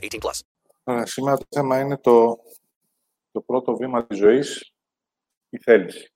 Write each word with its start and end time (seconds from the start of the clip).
18 0.00 0.18
plus. 0.20 0.40
Ωραία, 0.84 1.06
σήμερα 1.06 1.36
το 1.36 1.46
θέμα 1.50 1.80
είναι 1.80 1.98
το, 1.98 2.38
το 3.30 3.40
πρώτο 3.40 3.76
βήμα 3.76 4.06
της 4.06 4.18
ζωής, 4.18 4.72
η 5.48 5.58
θέληση. 5.58 6.12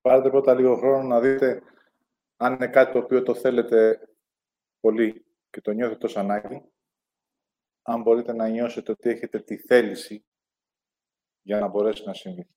Πάρετε 0.00 0.30
πρώτα 0.30 0.54
λίγο 0.54 0.76
χρόνο 0.76 1.02
να 1.02 1.20
δείτε 1.20 1.62
αν 2.36 2.54
είναι 2.54 2.68
κάτι 2.68 2.92
το 2.92 2.98
οποίο 2.98 3.22
το 3.22 3.34
θέλετε 3.34 4.00
πολύ 4.80 5.29
και 5.50 5.60
το 5.60 5.70
νιώθετε 5.70 5.98
τόσο 5.98 6.20
ανάγκη. 6.20 6.72
Αν 7.82 8.02
μπορείτε 8.02 8.32
να 8.32 8.48
νιώσετε 8.48 8.92
ότι 8.92 9.08
έχετε 9.08 9.40
τη 9.40 9.56
θέληση 9.56 10.24
για 11.42 11.60
να 11.60 11.68
μπορέσει 11.68 12.04
να 12.04 12.14
συμβεί. 12.14 12.48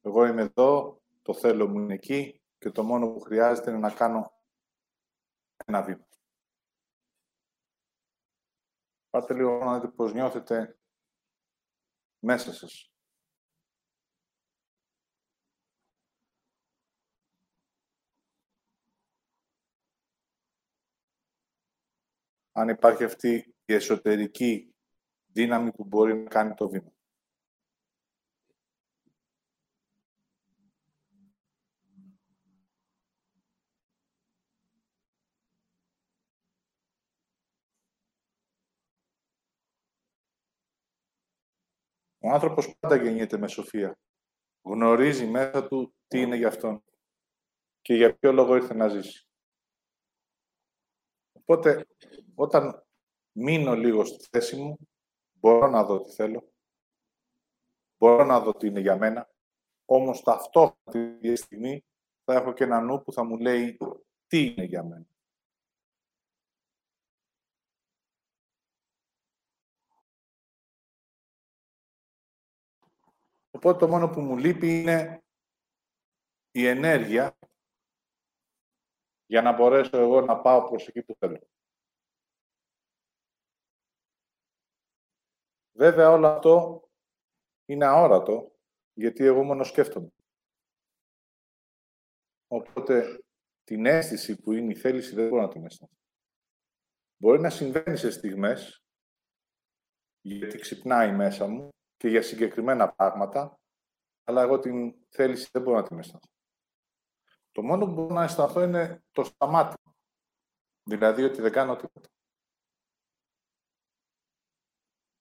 Εγώ 0.00 0.26
είμαι 0.26 0.42
εδώ, 0.42 1.02
το 1.22 1.34
θέλω 1.34 1.68
μου 1.68 1.78
είναι 1.78 1.94
εκεί 1.94 2.42
και 2.58 2.70
το 2.70 2.82
μόνο 2.82 3.12
που 3.12 3.20
χρειάζεται 3.20 3.70
είναι 3.70 3.78
να 3.78 3.94
κάνω 3.94 4.32
ένα 5.66 5.82
βήμα. 5.82 6.08
Πάτε 9.10 9.34
λίγο 9.34 9.64
να 9.64 9.74
δείτε 9.74 9.92
πώς 9.92 10.12
νιώθετε 10.12 10.78
μέσα 12.18 12.52
σας. 12.52 12.92
Αν 22.60 22.68
υπάρχει 22.68 23.04
αυτή 23.04 23.54
η 23.64 23.74
εσωτερική 23.74 24.74
δύναμη 25.26 25.72
που 25.72 25.84
μπορεί 25.84 26.14
να 26.14 26.28
κάνει 26.28 26.54
το 26.54 26.68
βήμα. 26.68 26.92
Ο 42.18 42.28
άνθρωπος 42.30 42.76
πάντα 42.78 42.96
γεννιέται 42.96 43.38
με 43.38 43.48
σοφία. 43.48 43.98
Γνωρίζει 44.62 45.26
μέσα 45.26 45.66
του 45.68 45.94
τι 46.06 46.20
είναι 46.20 46.36
για 46.36 46.48
αυτόν 46.48 46.84
και 47.80 47.94
για 47.94 48.16
ποιο 48.16 48.32
λόγο 48.32 48.56
ήρθε 48.56 48.74
να 48.74 48.88
ζήσει. 48.88 49.29
Οπότε, 51.50 51.86
όταν 52.34 52.86
μείνω 53.32 53.74
λίγο 53.74 54.04
στη 54.04 54.28
θέση 54.30 54.56
μου, 54.56 54.76
μπορώ 55.32 55.68
να 55.68 55.84
δω 55.84 56.02
τι 56.02 56.12
θέλω, 56.12 56.52
μπορώ 57.98 58.24
να 58.24 58.40
δω 58.40 58.54
τι 58.54 58.66
είναι 58.66 58.80
για 58.80 58.96
μένα, 58.96 59.30
όμως 59.84 60.22
ταυτόχρονα 60.22 61.18
τη 61.20 61.36
στιγμή 61.36 61.84
θα 62.24 62.34
έχω 62.34 62.52
και 62.52 62.64
ένα 62.64 62.80
νου 62.80 63.02
που 63.02 63.12
θα 63.12 63.24
μου 63.24 63.38
λέει 63.38 63.76
τι 64.26 64.44
είναι 64.44 64.64
για 64.64 64.84
μένα. 64.84 65.06
Οπότε 73.50 73.78
το 73.78 73.88
μόνο 73.88 74.08
που 74.08 74.20
μου 74.20 74.36
λείπει 74.36 74.80
είναι 74.80 75.24
η 76.50 76.66
ενέργεια 76.66 77.38
για 79.30 79.42
να 79.42 79.52
μπορέσω 79.52 79.96
εγώ 79.96 80.20
να 80.20 80.40
πάω 80.40 80.68
προς 80.68 80.88
εκεί 80.88 81.02
που 81.02 81.14
θέλω. 81.18 81.40
Βέβαια 85.72 86.10
όλο 86.10 86.26
αυτό 86.26 86.84
είναι 87.64 87.86
αόρατο, 87.86 88.56
γιατί 88.92 89.24
εγώ 89.24 89.44
μόνο 89.44 89.64
σκέφτομαι. 89.64 90.08
Οπότε 92.46 93.24
την 93.64 93.86
αίσθηση 93.86 94.40
που 94.40 94.52
είναι 94.52 94.72
η 94.72 94.76
θέληση 94.76 95.14
δεν 95.14 95.28
μπορώ 95.28 95.42
να 95.42 95.48
την 95.48 95.64
αισθανθώ. 95.64 95.96
Μπορεί 97.16 97.40
να 97.40 97.50
συμβαίνει 97.50 97.96
σε 97.96 98.10
στιγμές, 98.10 98.84
γιατί 100.20 100.58
ξυπνάει 100.58 101.12
μέσα 101.12 101.46
μου 101.46 101.68
και 101.96 102.08
για 102.08 102.22
συγκεκριμένα 102.22 102.92
πράγματα, 102.92 103.60
αλλά 104.24 104.42
εγώ 104.42 104.58
την 104.58 104.94
θέληση 105.08 105.48
δεν 105.52 105.62
μπορώ 105.62 105.76
να 105.76 105.86
την 105.86 105.98
αισθανθώ. 105.98 106.39
Το 107.60 107.66
μόνο 107.66 107.86
που 107.86 107.92
μπορώ 107.92 108.14
να 108.14 108.22
αισθανθώ 108.22 108.62
είναι 108.62 109.04
το 109.10 109.24
σταμάτημα. 109.24 109.96
Δηλαδή 110.82 111.22
ότι 111.22 111.40
δεν 111.40 111.52
κάνω 111.52 111.76
τίποτα. 111.76 112.08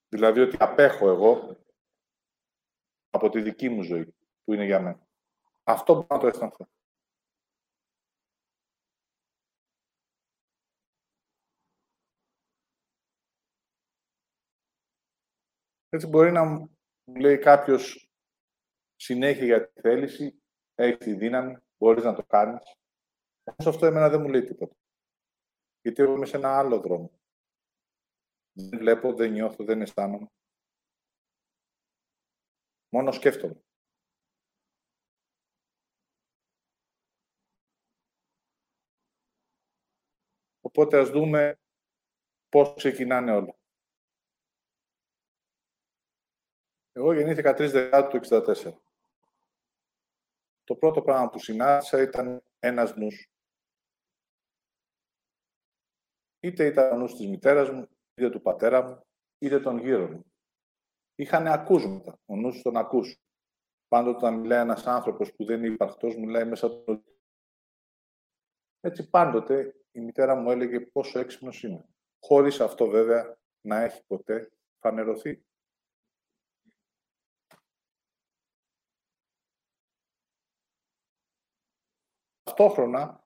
Δηλαδή 0.08 0.40
ότι 0.40 0.58
απέχω 0.60 1.10
εγώ 1.10 1.58
από 3.10 3.30
τη 3.30 3.42
δική 3.42 3.70
μου 3.70 3.84
ζωή 3.84 4.16
που 4.44 4.54
είναι 4.54 4.66
για 4.66 4.80
μένα. 4.80 5.08
Αυτό 5.64 5.94
μπορώ 5.94 6.08
να 6.10 6.20
το 6.20 6.28
αισθανθώ. 6.28 6.68
Έτσι 15.90 16.08
μπορεί 16.08 16.32
να 16.32 16.44
μου 16.44 16.78
λέει 17.20 17.38
κάποιος 17.38 18.10
συνέχεια 18.96 19.46
για 19.46 19.68
τη 19.68 19.82
θέληση, 19.82 20.42
έχει 20.76 20.98
τη 20.98 21.14
δύναμη, 21.14 21.69
μπορείς 21.80 22.04
να 22.04 22.14
το 22.16 22.24
κάνεις. 22.26 22.76
Όμως 23.44 23.76
αυτό 23.76 23.86
εμένα 23.86 24.10
δεν 24.10 24.22
μου 24.22 24.28
λέει 24.28 24.44
τίποτα. 24.44 24.76
Γιατί 25.82 26.02
εγώ 26.02 26.14
είμαι 26.14 26.26
σε 26.26 26.38
ένα 26.38 26.58
άλλο 26.58 26.80
δρόμο. 26.80 27.12
Δεν 28.52 28.80
βλέπω, 28.80 29.14
δεν 29.14 29.32
νιώθω, 29.32 29.64
δεν 29.64 29.82
αισθάνομαι. 29.82 30.32
Μόνο 32.90 33.12
σκέφτομαι. 33.12 33.64
Οπότε 40.62 41.00
ας 41.00 41.10
δούμε 41.10 41.60
πώς 42.50 42.74
ξεκινάνε 42.76 43.32
όλα. 43.32 43.58
Εγώ 46.92 47.14
γεννήθηκα 47.14 47.54
3 47.54 47.70
Δεκάτου 47.72 48.20
του 48.20 48.28
1964. 48.28 48.89
Το 50.70 50.76
πρώτο 50.76 51.02
πράγμα 51.02 51.30
που 51.30 51.40
συνάντησα 51.40 52.02
ήταν 52.02 52.44
ένας 52.60 52.96
νους. 52.96 53.32
Είτε 56.40 56.66
ήταν 56.66 56.92
ο 56.92 56.98
νους 56.98 57.16
της 57.16 57.28
μητέρας 57.28 57.70
μου, 57.70 57.90
είτε 58.14 58.30
του 58.30 58.42
πατέρα 58.42 58.84
μου, 58.84 59.06
είτε 59.38 59.60
των 59.60 59.78
γύρω 59.78 60.08
μου. 60.08 60.34
Είχαν 61.16 61.48
ακούσματα, 61.48 62.20
ο 62.26 62.36
νους 62.36 62.62
τον 62.62 62.78
ακούς. 62.78 63.22
Πάντοτε 63.88 64.18
όταν 64.18 64.40
μιλάει 64.40 64.62
ένας 64.62 64.88
άνθρωπος 64.88 65.34
που 65.34 65.46
δεν 65.46 65.64
είναι 65.64 65.74
υπαρκτός, 65.74 66.16
μιλάει 66.16 66.46
μέσα 66.46 66.70
του 66.70 67.04
Έτσι 68.80 69.10
πάντοτε 69.10 69.76
η 69.92 70.00
μητέρα 70.00 70.36
μου 70.36 70.52
έλεγε 70.52 70.80
πόσο 70.80 71.20
έξυπνος 71.20 71.64
είναι. 71.64 71.86
Χωρίς 72.20 72.60
αυτό 72.60 72.88
βέβαια 72.88 73.38
να 73.62 73.82
έχει 73.82 74.04
ποτέ 74.06 74.52
φανερωθεί. 74.80 75.44
Ταυτόχρονα 82.60 83.24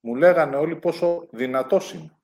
μου 0.00 0.14
λέγανε 0.14 0.56
όλοι 0.56 0.78
πόσο 0.78 1.28
δυνατός 1.32 1.92
είμαι. 1.92 2.18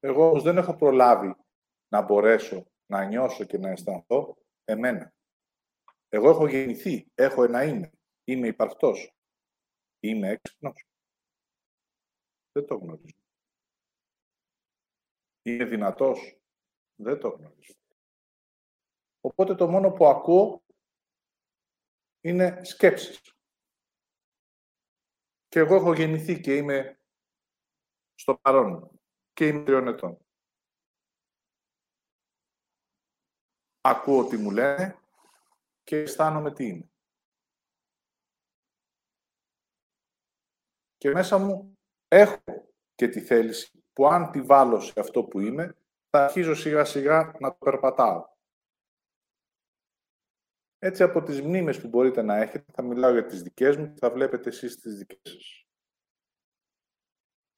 Εγώ 0.00 0.28
όμως 0.28 0.42
δεν 0.42 0.56
έχω 0.56 0.76
προλάβει 0.76 1.34
να 1.88 2.02
μπορέσω 2.02 2.66
να 2.86 3.04
νιώσω 3.04 3.44
και 3.44 3.58
να 3.58 3.70
αισθανθώ 3.70 4.36
εμένα. 4.64 5.14
Εγώ 6.08 6.30
έχω 6.30 6.46
γεννηθεί, 6.46 7.10
έχω 7.14 7.44
ένα 7.44 7.64
είμαι, 7.64 7.90
είμαι 8.24 8.46
υπαρκτός. 8.46 9.14
Είμαι 10.00 10.28
έξυπνος. 10.28 10.86
Δεν 12.52 12.66
το 12.66 12.74
γνωρίζω. 12.76 13.16
Είμαι 15.42 15.64
δυνατός. 15.64 16.40
Δεν 16.94 17.20
το 17.20 17.28
γνωρίζω. 17.28 17.74
Οπότε 19.20 19.54
το 19.54 19.68
μόνο 19.68 19.90
που 19.90 20.06
ακούω 20.06 20.62
είναι 22.20 22.64
σκέψεις 22.64 23.35
Και 25.56 25.62
εγώ 25.62 25.74
έχω 25.74 25.92
γεννηθεί 25.92 26.40
και 26.40 26.56
είμαι 26.56 27.00
στο 28.14 28.36
παρόν 28.36 29.00
και 29.32 29.46
είμαι 29.46 29.64
τριών 29.64 29.88
ετών. 29.88 30.18
Ακούω 33.80 34.26
τι 34.26 34.36
μου 34.36 34.50
λένε 34.50 34.98
και 35.82 35.96
αισθάνομαι 35.96 36.52
τι 36.52 36.66
είναι. 36.66 36.90
Και 40.96 41.10
μέσα 41.10 41.38
μου 41.38 41.78
έχω 42.08 42.42
και 42.94 43.08
τη 43.08 43.20
θέληση 43.20 43.84
που 43.92 44.06
αν 44.06 44.30
τη 44.30 44.42
βάλω 44.42 44.80
σε 44.80 45.00
αυτό 45.00 45.24
που 45.24 45.40
είμαι, 45.40 45.76
θα 46.10 46.24
αρχίζω 46.24 46.54
σιγά 46.54 46.84
σιγά 46.84 47.36
να 47.40 47.50
το 47.50 47.58
περπατάω. 47.58 48.35
Έτσι 50.86 51.02
από 51.02 51.22
τις 51.22 51.42
μνήμες 51.42 51.80
που 51.80 51.88
μπορείτε 51.88 52.22
να 52.22 52.36
έχετε, 52.36 52.72
θα 52.72 52.82
μιλάω 52.82 53.12
για 53.12 53.26
τις 53.26 53.42
δικές 53.42 53.76
μου 53.76 53.92
και 53.92 53.98
θα 53.98 54.10
βλέπετε 54.10 54.48
εσείς 54.48 54.80
τις 54.80 54.98
δικές 54.98 55.20
σας. 55.22 55.66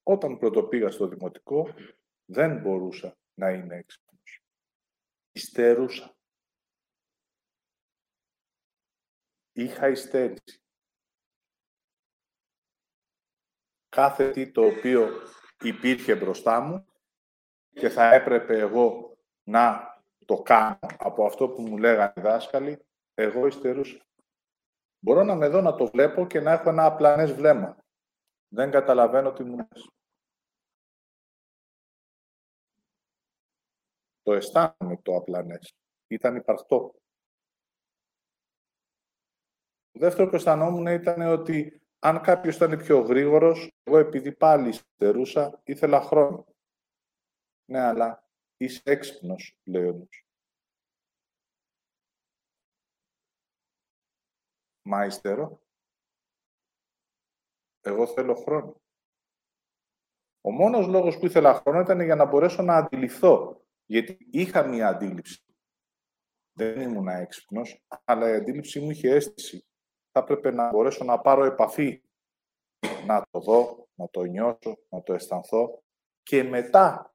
Όταν 0.03 0.37
πρωτοπήγα 0.37 0.89
στο 0.89 1.07
δημοτικό, 1.07 1.73
δεν 2.25 2.61
μπορούσα 2.61 3.17
να 3.33 3.51
είμαι 3.51 3.75
έξυπνος. 3.75 4.43
Ιστερούσα. 5.31 6.17
Είχα 9.51 9.87
υστέρηση. 9.87 10.61
Κάθε 13.89 14.31
τι 14.31 14.51
το 14.51 14.65
οποίο 14.65 15.09
υπήρχε 15.61 16.15
μπροστά 16.15 16.59
μου 16.59 16.85
και 17.69 17.89
θα 17.89 18.13
έπρεπε 18.13 18.59
εγώ 18.59 19.17
να 19.43 19.93
το 20.25 20.41
κάνω 20.41 20.79
από 20.97 21.25
αυτό 21.25 21.49
που 21.49 21.61
μου 21.61 21.77
λέγανε 21.77 22.13
οι 22.15 22.21
δάσκαλοι, 22.21 22.83
εγώ 23.21 23.47
υστερούσα. 23.47 24.05
Μπορώ 24.99 25.23
να 25.23 25.35
με 25.35 25.47
δω 25.47 25.61
να 25.61 25.75
το 25.75 25.87
βλέπω 25.87 26.27
και 26.27 26.39
να 26.39 26.51
έχω 26.51 26.69
ένα 26.69 26.85
απλανές 26.85 27.33
βλέμμα. 27.33 27.77
Δεν 28.47 28.71
καταλαβαίνω 28.71 29.33
τι 29.33 29.43
μου 29.43 29.55
λες. 29.55 29.89
Το 34.21 34.33
αισθάνομαι 34.33 34.97
το 35.01 35.15
απλανές. 35.15 35.75
Ήταν 36.07 36.35
υπαρκτό. 36.35 36.93
Το 39.91 39.99
δεύτερο 39.99 40.29
που 40.29 40.35
αισθανόμουν 40.35 40.87
ήταν 40.87 41.21
ότι 41.21 41.81
αν 41.99 42.21
κάποιος 42.21 42.55
ήταν 42.55 42.77
πιο 42.77 42.99
γρήγορος, 42.99 43.71
εγώ 43.83 43.97
επειδή 43.97 44.31
πάλι 44.31 44.69
υστερούσα, 44.69 45.61
ήθελα 45.63 46.01
χρόνο. 46.01 46.45
Ναι, 47.65 47.79
αλλά 47.79 48.29
είσαι 48.57 48.81
έξυπνος, 48.85 49.57
λέει 49.63 49.87
όμως. 49.87 50.28
Μα 54.91 55.05
ύστερο. 55.05 55.61
Εγώ 57.81 58.07
θέλω 58.07 58.35
χρόνο. 58.35 58.81
Ο 60.41 60.51
μόνος 60.51 60.87
λόγος 60.87 61.17
που 61.17 61.25
ήθελα 61.25 61.53
χρόνο 61.53 61.79
ήταν 61.79 62.01
για 62.01 62.15
να 62.15 62.25
μπορέσω 62.25 62.61
να 62.61 62.75
αντιληφθώ. 62.75 63.65
Γιατί 63.85 64.17
είχα 64.31 64.67
μία 64.67 64.87
αντίληψη. 64.87 65.43
Δεν 66.57 66.81
ήμουν 66.81 67.07
έξυπνος, 67.07 67.85
αλλά 68.03 68.29
η 68.29 68.35
αντίληψή 68.35 68.79
μου 68.79 68.89
είχε 68.89 69.09
αίσθηση. 69.09 69.65
Θα 70.11 70.19
έπρεπε 70.19 70.51
να 70.51 70.69
μπορέσω 70.69 71.03
να 71.03 71.19
πάρω 71.19 71.43
επαφή. 71.43 72.03
Να 73.05 73.25
το 73.29 73.39
δω, 73.39 73.87
να 73.93 74.09
το 74.09 74.23
νιώσω, 74.23 74.77
να 74.89 75.01
το 75.01 75.13
αισθανθώ 75.13 75.83
και 76.23 76.43
μετά 76.43 77.13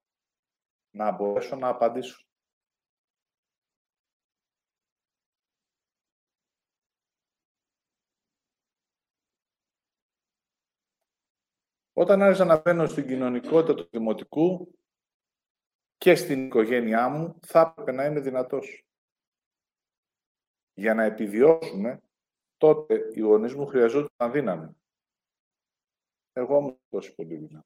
να 0.90 1.12
μπορέσω 1.12 1.56
να 1.56 1.68
απαντήσω. 1.68 2.26
Όταν 11.96 12.22
άρχισα 12.22 12.44
να 12.44 12.60
μπαίνω 12.60 12.86
στην 12.86 13.06
κοινωνικότητα 13.06 13.74
του 13.74 13.88
δημοτικού 13.90 14.78
και 15.96 16.14
στην 16.14 16.46
οικογένειά 16.46 17.08
μου, 17.08 17.38
θα 17.46 17.60
έπρεπε 17.60 17.92
να 17.92 18.04
είμαι 18.04 18.20
δυνατός. 18.20 18.86
Για 20.74 20.94
να 20.94 21.02
επιβιώσουμε, 21.02 22.02
τότε 22.56 23.10
οι 23.14 23.20
γονείς 23.20 23.54
μου 23.54 23.66
χρειαζόταν 23.66 24.32
δύναμη. 24.32 24.76
Εγώ 26.32 26.60
μου 26.60 26.80
τόσο 26.88 27.14
πολύ 27.14 27.36
δύναμη. 27.36 27.64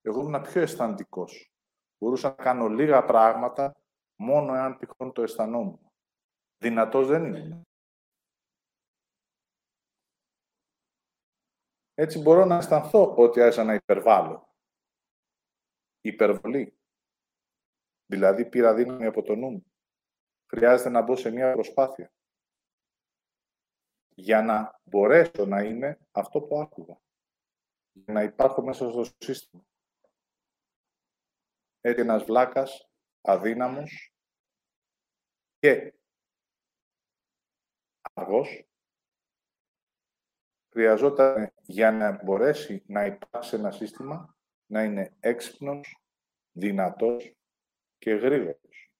Εγώ 0.00 0.20
ήμουν 0.20 0.42
πιο 0.42 0.60
αισθαντικός. 0.60 1.52
Μπορούσα 1.98 2.28
να 2.28 2.34
κάνω 2.34 2.68
λίγα 2.68 3.04
πράγματα 3.04 3.74
μόνο 4.16 4.54
εάν 4.54 4.78
τυχόν 4.78 5.12
το 5.12 5.22
αισθανόμουν. 5.22 5.92
Δυνατός 6.58 7.06
δεν 7.06 7.34
ήμουν. 7.34 7.69
Έτσι 12.00 12.18
μπορώ 12.18 12.44
να 12.44 12.56
αισθανθώ 12.56 13.14
ότι 13.16 13.40
άρχισα 13.40 13.64
να 13.64 13.74
υπερβάλλω. 13.74 14.54
Υπερβολή. 16.00 16.78
Δηλαδή 18.06 18.48
πήρα 18.48 18.74
δύναμη 18.74 19.06
από 19.06 19.22
το 19.22 19.34
νου 19.34 19.50
μου. 19.50 19.72
Χρειάζεται 20.46 20.88
να 20.88 21.02
μπω 21.02 21.16
σε 21.16 21.30
μια 21.30 21.52
προσπάθεια. 21.52 22.12
Για 24.14 24.42
να 24.42 24.80
μπορέσω 24.82 25.46
να 25.46 25.62
είμαι 25.62 25.98
αυτό 26.10 26.42
που 26.42 26.60
άκουγα. 26.60 27.00
Για 27.92 28.12
να 28.12 28.22
υπάρχω 28.22 28.62
μέσα 28.62 28.90
στο 28.90 29.04
σύστημα. 29.18 29.64
Έτσι 31.80 32.00
ένας 32.00 32.24
βλάκας, 32.24 32.90
αδύναμος 33.20 34.14
και 35.58 35.94
αργός, 38.12 38.69
χρειαζόταν 40.80 41.52
για 41.62 41.90
να 41.92 42.24
μπορέσει 42.24 42.82
να 42.86 43.04
υπάρξει 43.04 43.56
ένα 43.56 43.70
σύστημα 43.70 44.36
να 44.66 44.84
είναι 44.84 45.16
έξυπνος, 45.20 46.02
δυνατός 46.52 47.34
και 47.98 48.10
γρήγορος. 48.10 48.92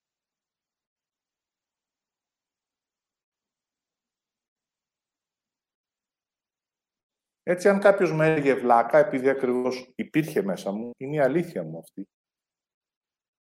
Έτσι, 7.42 7.68
αν 7.68 7.80
κάποιος 7.80 8.12
με 8.12 8.26
έλεγε 8.26 8.54
βλάκα, 8.54 8.98
επειδή 8.98 9.28
ακριβώς 9.28 9.92
υπήρχε 9.96 10.42
μέσα 10.42 10.72
μου, 10.72 10.90
είναι 10.96 11.16
η 11.16 11.20
αλήθεια 11.20 11.62
μου 11.62 11.78
αυτή. 11.78 12.08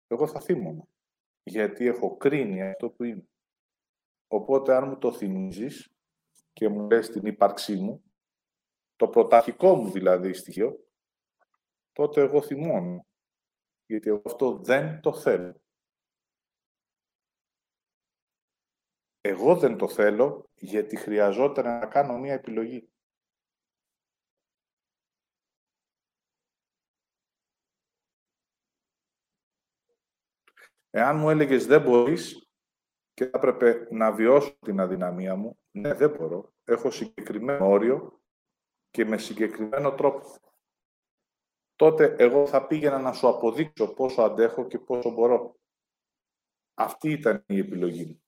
Εγώ 0.07 0.27
θα 0.27 0.41
θύμωνα, 0.41 0.85
γιατί 1.43 1.87
έχω 1.87 2.17
κρίνει 2.17 2.63
αυτό 2.63 2.91
που 2.91 3.05
είμαι. 3.05 3.29
Οπότε, 4.29 4.77
αν 4.77 4.89
μου 4.89 4.99
το 4.99 5.13
θυμίζεις 5.13 5.93
και 6.53 6.69
μου 6.69 6.89
λες 6.91 7.11
την 7.11 7.27
ύπαρξή 7.27 7.77
μου, 7.77 8.03
το 8.99 9.09
πρωταρχικό 9.09 9.75
μου 9.75 9.91
δηλαδή 9.91 10.33
στοιχείο, 10.33 10.87
τότε 11.93 12.21
εγώ 12.21 12.43
θυμώνω. 12.43 13.07
Γιατί 13.87 14.09
εγώ 14.09 14.23
αυτό 14.25 14.57
δεν 14.57 15.01
το 15.01 15.13
θέλω. 15.13 15.61
Εγώ 19.21 19.57
δεν 19.57 19.77
το 19.77 19.89
θέλω 19.89 20.51
γιατί 20.55 20.97
χρειαζόταν 20.97 21.65
να 21.65 21.87
κάνω 21.87 22.19
μία 22.19 22.33
επιλογή. 22.33 22.91
Εάν 30.91 31.17
μου 31.19 31.31
έλεγες 31.31 31.67
δεν 31.67 31.83
μπορείς 31.83 32.49
και 33.15 33.25
θα 33.25 33.39
έπρεπε 33.39 33.89
να 33.91 34.13
βιώσω 34.13 34.59
την 34.59 34.81
αδυναμία 34.81 35.37
μου, 35.37 35.59
ναι, 35.71 35.95
δεν 35.95 36.11
μπορώ. 36.11 36.53
Έχω 36.65 36.91
συγκεκριμένο 36.91 37.69
όριο 37.69 38.23
και 38.91 39.05
με 39.05 39.19
συγκεκριμένο 39.19 39.95
τρόπο. 39.95 40.37
Τότε 41.77 42.17
εγώ 42.19 42.47
θα 42.47 42.67
πήγαινα 42.67 42.99
να 42.99 43.13
σου 43.13 43.29
αποδείξω 43.29 43.95
πόσο 43.95 44.23
αντέχω 44.23 44.67
και 44.67 44.79
πόσο 44.79 45.11
μπορώ. 45.11 45.57
Αυτή 46.75 47.11
ήταν 47.11 47.45
η 47.47 47.59
επιλογή 47.59 48.05
μου. 48.05 48.23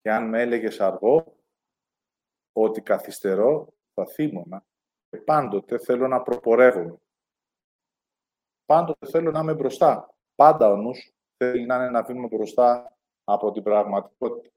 Και 0.00 0.10
αν 0.10 0.28
με 0.28 0.40
έλεγες 0.40 0.80
αργό, 0.80 1.36
ότι 2.52 2.82
καθυστερώ, 2.82 3.74
θα 3.94 4.06
θύμωνα. 4.06 4.66
Και 5.08 5.16
πάντοτε 5.18 5.78
θέλω 5.78 6.08
να 6.08 6.22
προπορεύομαι. 6.22 6.98
Πάντοτε 8.64 9.06
θέλω 9.06 9.30
να 9.30 9.40
είμαι 9.40 9.54
μπροστά. 9.54 10.14
Πάντα 10.34 10.68
ο 10.68 10.76
νους 10.76 11.12
θέλει 11.36 11.66
να 11.66 11.74
είναι 11.74 11.86
ένα 11.86 12.02
βήμα 12.02 12.26
μπροστά 12.26 12.97
από 13.30 13.52
την 13.52 13.62
πραγματικότητα. 13.62 14.54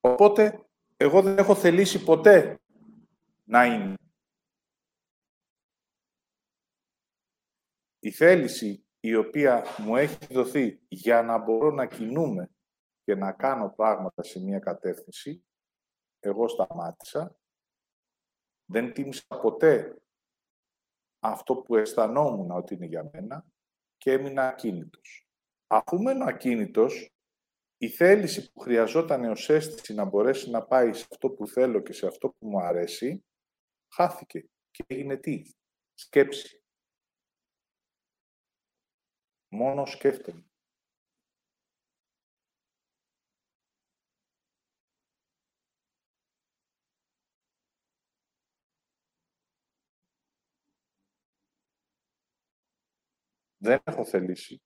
Οπότε, 0.00 0.66
εγώ 0.96 1.22
δεν 1.22 1.38
έχω 1.38 1.54
θελήσει 1.54 2.04
ποτέ 2.04 2.60
να 3.44 3.64
είμαι. 3.64 3.94
Η 7.98 8.10
θέληση 8.10 8.86
η 9.00 9.14
οποία 9.14 9.64
μου 9.78 9.96
έχει 9.96 10.34
δοθεί 10.34 10.80
για 10.88 11.22
να 11.22 11.38
μπορώ 11.38 11.70
να 11.70 11.86
κινούμε 11.86 12.50
και 13.04 13.14
να 13.14 13.32
κάνω 13.32 13.70
πράγματα 13.70 14.22
σε 14.22 14.40
μία 14.40 14.58
κατεύθυνση, 14.58 15.44
εγώ 16.20 16.48
σταμάτησα. 16.48 17.36
Δεν 18.64 18.92
τίμησα 18.92 19.26
ποτέ 19.26 20.02
αυτό 21.18 21.56
που 21.56 21.76
αισθανόμουν 21.76 22.50
ότι 22.50 22.74
είναι 22.74 22.86
για 22.86 23.10
μένα 23.12 23.46
και 23.98 24.12
έμεινα 24.12 24.48
ακίνητος. 24.48 25.28
Αφού 25.66 26.02
μένω 26.02 26.24
ακίνητος, 26.24 27.10
η 27.78 27.88
θέληση 27.88 28.52
που 28.52 28.60
χρειαζόταν 28.60 29.24
ως 29.24 29.48
αίσθηση 29.48 29.94
να 29.94 30.04
μπορέσει 30.04 30.50
να 30.50 30.62
πάει 30.62 30.92
σε 30.92 31.06
αυτό 31.10 31.30
που 31.30 31.46
θέλω 31.46 31.80
και 31.80 31.92
σε 31.92 32.06
αυτό 32.06 32.28
που 32.28 32.48
μου 32.48 32.60
αρέσει, 32.60 33.24
χάθηκε 33.94 34.48
και 34.70 34.84
έγινε 34.86 35.16
τι, 35.16 35.42
σκέψη. 35.94 36.62
Μόνο 39.48 39.86
σκέφτομαι. 39.86 40.45
Δεν 53.66 53.80
έχω 53.84 54.04
θελήσει. 54.04 54.62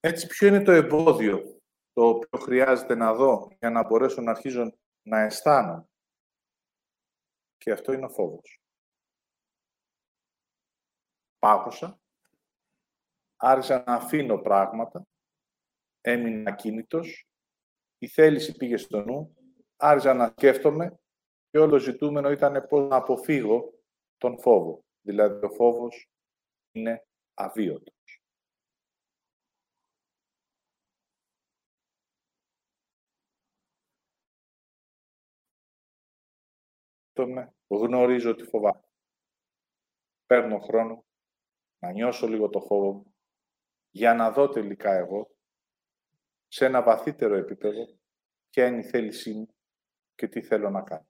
Έτσι, 0.00 0.26
ποιο 0.26 0.48
είναι 0.48 0.62
το 0.62 0.72
εμπόδιο 0.72 1.60
το 1.92 2.08
οποίο 2.08 2.38
χρειάζεται 2.38 2.94
να 2.94 3.14
δω 3.14 3.48
για 3.58 3.70
να 3.70 3.86
μπορέσω 3.86 4.22
να 4.22 4.30
αρχίζω 4.30 4.78
να 5.02 5.20
αισθάνομαι; 5.20 5.88
Και 7.56 7.70
αυτό 7.72 7.92
είναι 7.92 8.04
ο 8.04 8.08
φόβος. 8.08 8.60
Πάγωσα, 11.38 12.00
άρχισα 13.36 13.84
να 13.86 13.94
αφήνω 13.94 14.38
πράγματα, 14.38 15.06
έμεινα 16.00 16.50
ακίνητος, 16.50 17.28
η 17.98 18.08
θέληση 18.08 18.56
πήγε 18.56 18.76
στο 18.76 19.04
νου, 19.04 19.36
άρχισα 19.76 20.14
να 20.14 20.28
σκέφτομαι 20.28 20.98
και 21.50 21.58
όλο 21.58 21.78
ζητούμενο 21.78 22.30
ήταν 22.30 22.66
πώς 22.68 22.88
να 22.88 22.96
αποφύγω 22.96 23.74
τον 24.16 24.40
φόβο. 24.40 24.84
Δηλαδή, 25.00 25.44
ο 25.44 25.50
φόβος 25.50 26.10
είναι 26.72 27.06
αβίωτος. 27.34 27.94
με 37.24 37.54
γνωρίζω 37.66 38.30
ότι 38.30 38.44
φοβάμαι. 38.44 38.84
Παίρνω 40.26 40.58
χρόνο 40.58 41.04
να 41.78 41.92
νιώσω 41.92 42.28
λίγο 42.28 42.48
το 42.48 42.60
φόβο 42.60 42.92
μου 42.92 43.14
για 43.90 44.14
να 44.14 44.32
δω 44.32 44.48
τελικά 44.48 44.92
εγώ 44.92 45.30
σε 46.48 46.64
ένα 46.64 46.82
βαθύτερο 46.82 47.34
επίπεδο 47.34 47.98
ποια 48.50 48.66
είναι 48.66 48.78
η 48.78 48.88
θέλησή 48.88 49.32
μου 49.32 49.55
και 50.16 50.28
τι 50.28 50.42
θέλω 50.42 50.70
να 50.70 50.82
κάνω. 50.82 51.06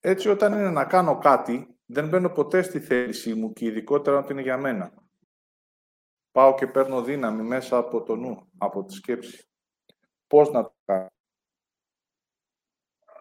Έτσι, 0.00 0.28
όταν 0.28 0.52
είναι 0.52 0.70
να 0.70 0.84
κάνω 0.84 1.18
κάτι, 1.18 1.78
δεν 1.86 2.08
μπαίνω 2.08 2.30
ποτέ 2.30 2.62
στη 2.62 2.80
θέλησή 2.80 3.34
μου 3.34 3.52
και 3.52 3.64
ειδικότερα 3.64 4.18
όταν 4.18 4.30
είναι 4.30 4.42
για 4.42 4.56
μένα. 4.56 4.92
Πάω 6.32 6.54
και 6.54 6.66
παίρνω 6.66 7.02
δύναμη 7.02 7.42
μέσα 7.42 7.76
από 7.76 8.02
το 8.02 8.16
νου, 8.16 8.50
από 8.58 8.84
τη 8.84 8.92
σκέψη. 8.92 9.48
Πώς 10.26 10.50
να 10.50 10.62
το 10.62 10.74
κάνω; 10.84 11.15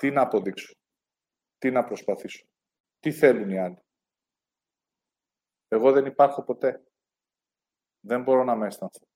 Τι 0.06 0.12
να 0.12 0.22
αποδείξω. 0.22 0.76
Τι 1.58 1.72
να 1.72 1.84
προσπαθήσω. 1.84 2.46
Τι 3.00 3.12
θέλουν 3.12 3.50
οι 3.50 3.60
άλλοι. 3.60 3.84
Εγώ 5.68 5.92
δεν 5.92 6.06
υπάρχω 6.06 6.44
ποτέ. 6.44 6.84
Δεν 8.00 8.24
μπορώ 8.24 8.44
να 8.44 8.56
με 8.56 8.68
αισθανθώ. 8.68 9.08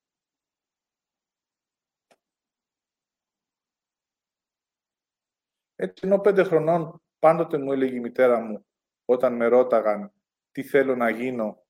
Έτσι, 5.76 6.06
ενώ 6.06 6.20
πέντε 6.20 6.42
χρονών 6.42 7.02
Πάντοτε 7.18 7.58
μου 7.58 7.72
έλεγε 7.72 7.96
η 7.96 8.00
μητέρα 8.00 8.40
μου, 8.40 8.66
όταν 9.04 9.36
με 9.36 9.46
ρώταγαν 9.46 10.12
τι 10.52 10.62
θέλω 10.62 10.96
να 10.96 11.10
γίνω, 11.10 11.66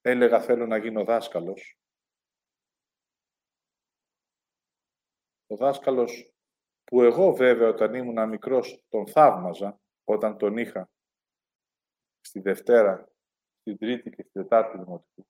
έλεγα 0.00 0.40
θέλω 0.40 0.66
να 0.66 0.76
γίνω 0.76 1.04
δάσκαλος. 1.04 1.78
Ο 5.46 5.56
δάσκαλος 5.56 6.31
που 6.92 7.02
εγώ 7.02 7.34
βέβαια 7.34 7.68
όταν 7.68 7.94
ήμουν 7.94 8.28
μικρός 8.28 8.84
τον 8.88 9.06
θαύμαζα, 9.06 9.80
όταν 10.04 10.38
τον 10.38 10.56
είχα 10.56 10.90
στη 12.20 12.40
Δευτέρα, 12.40 13.12
στην 13.60 13.78
Τρίτη 13.78 14.10
και 14.10 14.22
στη 14.22 14.32
Τετάρτη 14.32 14.78
Δημοτικού. 14.78 15.26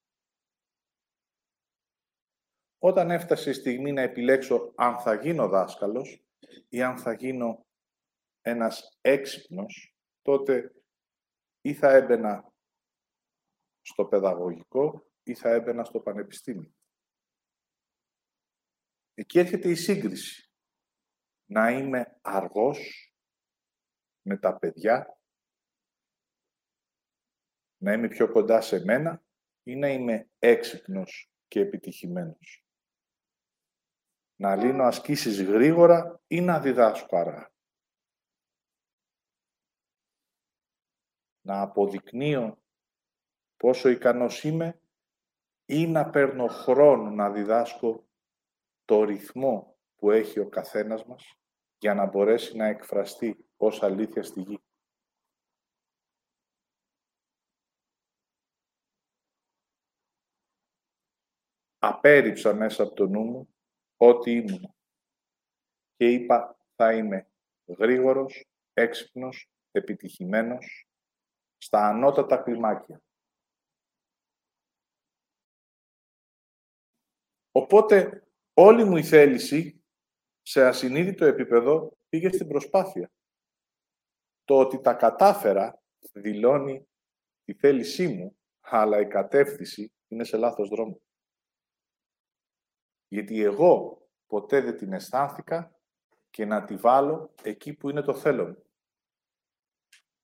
Όταν 2.79 3.11
έφτασε 3.11 3.51
η 3.51 3.53
στιγμή 3.53 3.93
να 3.93 4.01
επιλέξω 4.01 4.73
αν 4.77 4.99
θα 4.99 5.15
γίνω 5.15 5.49
δάσκαλος 5.49 6.25
ή 6.69 6.83
αν 6.83 6.99
θα 6.99 7.13
γίνω 7.13 7.67
ένας 8.41 8.99
έξυπνος, 9.01 9.97
τότε 10.23 10.75
ή 11.61 11.75
θα 11.75 11.93
έμπαινα 11.93 12.53
στο 13.81 14.05
παιδαγωγικό 14.05 15.11
ή 15.23 15.35
θα 15.35 15.51
έμπαινα 15.51 15.85
στο 15.85 16.01
πανεπιστήμιο. 16.01 16.73
Εκεί 19.15 19.39
έρχεται 19.39 19.71
η 19.71 19.75
σύγκριση. 19.75 20.52
Να 21.53 21.71
είμαι 21.71 22.19
αργός 22.21 23.13
με 24.23 24.39
τα 24.39 24.59
παιδιά, 24.59 25.19
να 27.77 27.93
είμαι 27.93 28.09
πιο 28.09 28.33
κοντά 28.33 28.61
σε 28.61 28.85
μένα 28.85 29.23
ή 29.63 29.77
να 29.77 29.89
είμαι 29.89 30.31
έξυπνος 30.39 31.31
και 31.49 31.61
επιτυχημένος. 31.61 32.65
Να 34.37 34.57
λύνω 34.57 34.85
ασκήσεις 34.85 35.43
γρήγορα 35.43 36.21
ή 36.27 36.41
να 36.41 36.61
διδάσκω 36.61 37.17
αργά. 37.17 37.51
να 41.45 41.61
αποδεικνύω 41.61 42.63
πόσο 43.57 43.89
ικανός 43.89 44.45
είμαι 44.45 44.81
ή 45.65 45.87
να 45.87 46.11
παίρνω 46.11 46.47
χρόνο 46.47 47.11
να 47.11 47.31
διδάσκω 47.31 48.07
το 48.85 49.05
ρυθμό 49.05 49.77
που 49.97 50.11
έχει 50.11 50.39
ο 50.39 50.49
καθένας 50.49 51.05
μας 51.05 51.42
για 51.83 51.95
να 51.95 52.07
μπορέσει 52.07 52.57
να 52.57 52.67
εκφραστεί 52.67 53.47
ως 53.57 53.83
αλήθεια 53.83 54.23
στη 54.23 54.41
γη. 54.41 54.63
Απέριψα 61.79 62.55
μέσα 62.55 62.83
από 62.83 62.95
το 62.95 63.07
νου 63.07 63.25
μου 63.25 63.55
ό,τι 63.97 64.31
ήμουν 64.31 64.75
και 65.97 66.11
είπα 66.13 66.59
θα 66.75 66.95
είμαι 66.95 67.31
γρήγορος, 67.67 68.45
έξυπνος, 68.73 69.51
επιτυχημένος 69.71 70.89
στα 71.57 71.89
ανώτατα 71.89 72.43
κλιμάκια. 72.43 73.03
Οπότε 77.53 78.27
όλη 78.55 78.85
μου 78.85 78.97
η 78.97 79.03
θέληση 79.03 79.82
σε 80.43 80.67
ασυνείδητο 80.67 81.25
επίπεδο 81.25 81.97
πήγε 82.09 82.33
στην 82.33 82.49
προσπάθεια. 82.49 83.13
Το 84.45 84.59
ότι 84.59 84.81
τα 84.81 84.95
κατάφερα 84.95 85.83
δηλώνει 86.13 86.89
τη 87.45 87.55
θέλησή 87.55 88.09
μου, 88.09 88.37
αλλά 88.61 89.01
η 89.01 89.07
κατεύθυνση 89.07 89.93
είναι 90.09 90.25
σε 90.25 90.37
λάθος 90.37 90.69
δρόμο. 90.69 91.01
Γιατί 93.09 93.43
εγώ 93.43 94.03
ποτέ 94.27 94.61
δεν 94.61 94.77
την 94.77 94.93
αισθάνθηκα 94.93 95.77
και 96.31 96.45
να 96.45 96.65
τη 96.65 96.77
βάλω 96.77 97.35
εκεί 97.43 97.75
που 97.75 97.91
είναι 97.91 98.03
το 98.03 98.15
θέλω 98.15 98.47
μου. 98.47 98.65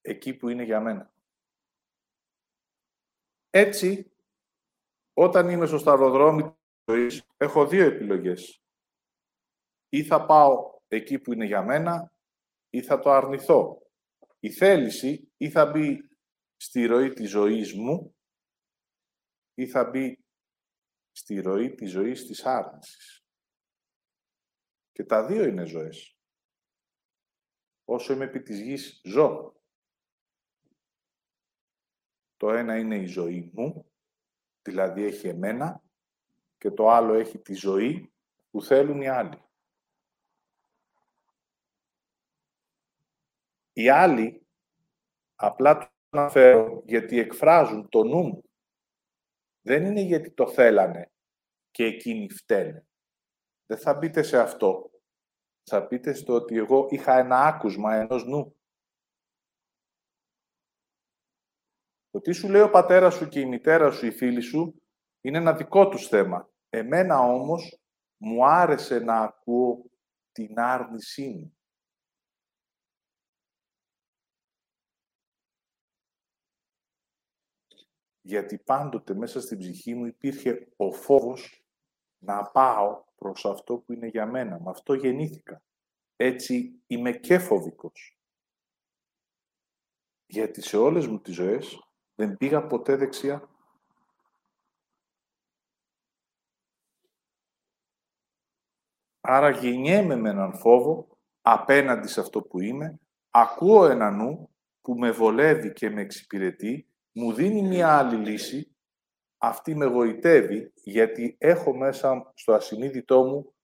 Εκεί 0.00 0.34
που 0.36 0.48
είναι 0.48 0.62
για 0.62 0.80
μένα. 0.80 1.12
Έτσι, 3.50 4.12
όταν 5.12 5.48
είμαι 5.48 5.66
στο 5.66 5.78
σταυροδρόμι 5.78 6.42
της 6.42 6.56
ζωής, 6.84 7.26
έχω 7.36 7.66
δύο 7.66 7.84
επιλογές. 7.84 8.62
Ή 9.88 10.04
θα 10.04 10.26
πάω 10.26 10.80
εκεί 10.88 11.18
που 11.18 11.32
είναι 11.32 11.44
για 11.44 11.62
μένα, 11.62 12.12
ή 12.70 12.82
θα 12.82 12.98
το 12.98 13.10
αρνηθώ. 13.10 13.82
Η 14.40 14.50
θέληση 14.50 15.32
ή 15.36 15.50
θα 15.50 15.66
μπει 15.66 16.08
στη 16.56 16.86
ροή 16.86 17.12
της 17.12 17.30
ζωής 17.30 17.74
μου, 17.74 18.16
ή 19.54 19.66
θα 19.66 19.84
μπει 19.84 20.24
στη 21.12 21.40
ροή 21.40 21.74
της 21.74 21.90
ζωής 21.90 22.26
της 22.26 22.44
άρνησης. 22.44 23.24
Και 24.92 25.04
τα 25.04 25.26
δύο 25.26 25.44
είναι 25.44 25.64
ζωές. 25.64 26.18
Όσο 27.84 28.12
είμαι 28.12 28.24
επί 28.24 28.42
της 28.42 28.60
γης, 28.60 29.00
ζω. 29.04 29.56
Το 32.36 32.50
ένα 32.50 32.78
είναι 32.78 32.96
η 32.96 33.06
ζωή 33.06 33.50
μου, 33.54 33.92
δηλαδή 34.62 35.04
έχει 35.04 35.28
εμένα, 35.28 35.82
και 36.58 36.70
το 36.70 36.88
άλλο 36.88 37.14
έχει 37.14 37.38
τη 37.38 37.54
ζωή 37.54 38.12
που 38.50 38.62
θέλουν 38.62 39.00
οι 39.00 39.08
άλλοι. 39.08 39.47
Οι 43.78 43.88
άλλοι 43.88 44.46
απλά 45.34 45.78
το 45.78 45.88
αναφέρω 46.10 46.82
γιατί 46.86 47.18
εκφράζουν 47.18 47.88
το 47.88 48.04
νου 48.04 48.22
μου. 48.22 48.50
Δεν 49.60 49.84
είναι 49.84 50.00
γιατί 50.00 50.30
το 50.30 50.48
θέλανε 50.48 51.12
και 51.70 51.84
εκείνοι 51.84 52.30
φταίνε. 52.30 52.86
Δεν 53.66 53.78
θα 53.78 53.94
μπείτε 53.94 54.22
σε 54.22 54.38
αυτό. 54.38 54.90
Θα 55.62 55.80
μπείτε 55.80 56.12
στο 56.12 56.34
ότι 56.34 56.56
εγώ 56.56 56.86
είχα 56.90 57.18
ένα 57.18 57.40
άκουσμα 57.40 57.94
ενός 57.94 58.24
νου. 58.24 58.56
Το 62.10 62.20
τι 62.20 62.32
σου 62.32 62.48
λέει 62.48 62.62
ο 62.62 62.70
πατέρας 62.70 63.14
σου 63.14 63.28
και 63.28 63.40
η 63.40 63.46
μητέρα 63.46 63.90
σου, 63.90 64.06
η 64.06 64.10
φίλη 64.10 64.40
σου, 64.40 64.82
είναι 65.20 65.38
ένα 65.38 65.52
δικό 65.52 65.88
τους 65.88 66.08
θέμα. 66.08 66.50
Εμένα 66.68 67.18
όμως 67.18 67.78
μου 68.16 68.46
άρεσε 68.46 68.98
να 68.98 69.20
ακούω 69.20 69.90
την 70.32 70.58
άρνησή 70.58 71.28
μου. 71.28 71.57
Γιατί 78.28 78.58
πάντοτε 78.58 79.14
μέσα 79.14 79.40
στην 79.40 79.58
ψυχή 79.58 79.94
μου 79.94 80.06
υπήρχε 80.06 80.68
ο 80.76 80.92
φόβος 80.92 81.64
να 82.18 82.42
πάω 82.42 83.04
προς 83.16 83.44
αυτό 83.44 83.78
που 83.78 83.92
είναι 83.92 84.06
για 84.06 84.26
μένα. 84.26 84.60
Με 84.60 84.70
αυτό 84.70 84.94
γεννήθηκα. 84.94 85.62
Έτσι 86.16 86.82
είμαι 86.86 87.12
και 87.12 87.38
φοβικός. 87.38 88.18
Γιατί 90.26 90.62
σε 90.62 90.76
όλες 90.76 91.06
μου 91.06 91.20
τις 91.20 91.34
ζωές 91.34 91.88
δεν 92.14 92.36
πήγα 92.36 92.66
ποτέ 92.66 92.96
δεξιά. 92.96 93.48
Άρα 99.20 99.50
γεννιέμαι 99.50 100.16
με 100.16 100.30
έναν 100.30 100.54
φόβο 100.54 101.18
απέναντι 101.40 102.08
σε 102.08 102.20
αυτό 102.20 102.42
που 102.42 102.60
είμαι, 102.60 103.00
ακούω 103.30 103.86
ένα 103.86 104.10
νου 104.10 104.50
που 104.80 104.94
με 104.94 105.10
βολεύει 105.10 105.72
και 105.72 105.90
με 105.90 106.00
εξυπηρετεί, 106.00 106.88
μου 107.18 107.32
δίνει 107.32 107.62
μια 107.62 107.98
άλλη 107.98 108.16
λύση, 108.16 108.76
αυτή 109.38 109.74
με 109.74 109.86
γοητεύει 109.86 110.72
γιατί 110.74 111.36
έχω 111.38 111.76
μέσα 111.76 112.32
στο 112.34 112.52
ασυνείδητό 112.52 113.24
μου 113.24 113.54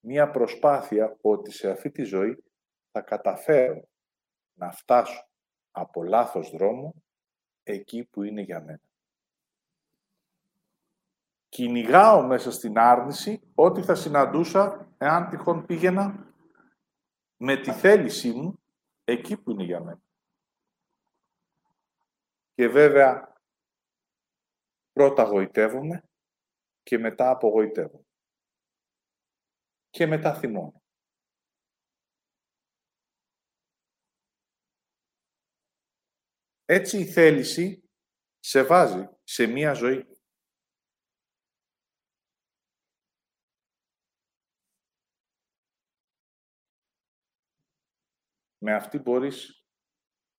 μια 0.00 0.30
προσπάθεια 0.30 1.18
ότι 1.20 1.50
σε 1.50 1.70
αυτή 1.70 1.90
τη 1.90 2.02
ζωή 2.02 2.44
θα 2.90 3.00
καταφέρω 3.00 3.88
να 4.54 4.72
φτάσω 4.72 5.28
από 5.70 6.02
λάθος 6.02 6.50
δρόμο 6.50 6.94
εκεί 7.62 8.04
που 8.04 8.22
είναι 8.22 8.40
για 8.40 8.60
μένα. 8.60 8.82
Κυνηγάω 11.48 12.26
μέσα 12.26 12.50
στην 12.50 12.78
άρνηση 12.78 13.40
ό,τι 13.54 13.82
θα 13.82 13.94
συναντούσα 13.94 14.94
εάν 14.98 15.28
τυχόν 15.28 15.66
πήγαινα 15.66 16.34
με 17.36 17.56
τη 17.56 17.72
θέλησή 17.72 18.30
μου 18.32 18.60
εκεί 19.04 19.36
που 19.36 19.50
είναι 19.50 19.64
για 19.64 19.80
μένα. 19.80 20.00
Και 22.58 22.68
βέβαια 22.68 23.34
πρώτα 24.92 25.22
γοητεύομαι 25.22 26.02
και 26.82 26.98
μετά 26.98 27.30
απογοητεύομαι. 27.30 28.06
Και 29.90 30.06
μετά 30.06 30.34
θυμώνω. 30.34 30.82
Έτσι 36.64 36.98
η 36.98 37.04
θέληση 37.04 37.90
σε 38.38 38.62
βάζει 38.64 39.08
σε 39.24 39.46
μία 39.46 39.72
ζωή. 39.72 40.06
Με 48.58 48.74
αυτή 48.74 48.98
μπορείς 48.98 49.64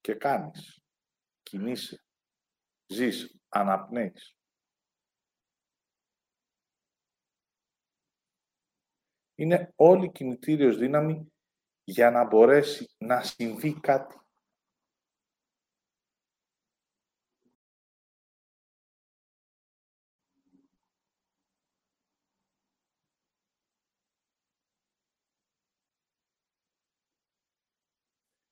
και 0.02 0.16
κάνεις, 0.16 0.84
κινείσαι, 1.44 2.09
ζεις, 2.90 3.42
αναπνέεις. 3.50 4.38
Είναι 9.36 9.74
όλη 9.76 10.12
κινητήριος 10.12 10.78
δύναμη 10.78 11.32
για 11.84 12.12
να 12.12 12.26
μπορέσει 12.26 12.90
να 12.98 13.22
συμβεί 13.24 13.80
κάτι. 13.80 14.18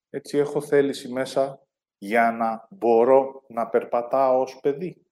Έτσι 0.10 0.38
έχω 0.38 0.62
θέληση 0.62 1.10
μέσα 1.12 1.67
για 1.98 2.32
να 2.32 2.68
μπορώ 2.70 3.44
να 3.48 3.70
περπατάω 3.70 4.42
ως 4.42 4.60
παιδί. 4.60 5.06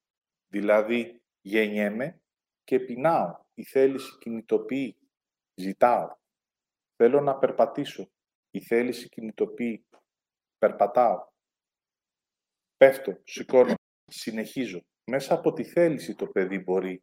Δηλαδή 0.47 1.21
γεννιέμαι 1.41 2.21
και 2.63 2.79
πεινάω. 2.79 3.43
Η 3.53 3.63
θέληση 3.63 4.17
κινητοποιεί. 4.17 4.97
Ζητάω. 5.55 6.15
Θέλω 6.95 7.21
να 7.21 7.37
περπατήσω. 7.37 8.09
Η 8.51 8.61
θέληση 8.61 9.09
κινητοποιεί. 9.09 9.85
Περπατάω. 10.57 11.27
Πέφτω, 12.77 13.21
σηκώνω, 13.23 13.73
συνεχίζω. 14.11 14.81
Μέσα 15.11 15.33
από 15.33 15.53
τη 15.53 15.63
θέληση 15.63 16.15
το 16.15 16.27
παιδί 16.27 16.59
μπορεί 16.59 17.01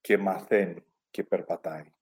και 0.00 0.18
μαθαίνει 0.18 0.84
και 1.10 1.24
περπατάει. 1.24 1.92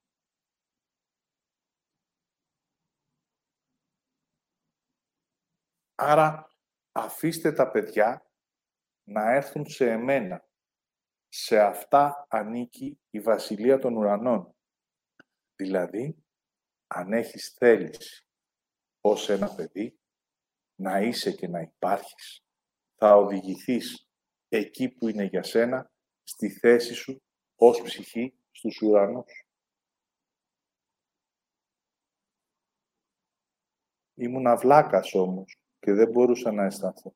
Άρα 6.00 6.56
αφήστε 6.92 7.52
τα 7.52 7.70
παιδιά 7.70 8.30
να 9.04 9.30
έρθουν 9.30 9.66
σε 9.66 9.90
εμένα. 9.90 10.48
Σε 11.28 11.60
αυτά 11.60 12.26
ανήκει 12.28 13.00
η 13.10 13.20
Βασιλεία 13.20 13.78
των 13.78 13.96
Ουρανών. 13.96 14.56
Δηλαδή, 15.56 16.24
αν 16.86 17.12
έχεις 17.12 17.54
θέληση 17.58 18.26
ως 19.00 19.28
ένα 19.28 19.54
παιδί, 19.54 19.98
να 20.74 21.00
είσαι 21.00 21.32
και 21.32 21.48
να 21.48 21.60
υπάρχεις, 21.60 22.44
θα 22.94 23.16
οδηγηθείς 23.16 24.08
εκεί 24.48 24.88
που 24.88 25.08
είναι 25.08 25.24
για 25.24 25.42
σένα, 25.42 25.90
στη 26.22 26.50
θέση 26.50 26.94
σου 26.94 27.22
ως 27.56 27.82
ψυχή 27.82 28.38
στους 28.50 28.82
ουρανούς. 28.82 29.46
Ήμουν 34.14 34.46
αυλάκας 34.46 35.14
όμως 35.14 35.58
και 35.88 35.94
δεν 35.94 36.10
μπορούσα 36.10 36.52
να 36.52 36.64
αισθανθώ. 36.64 37.14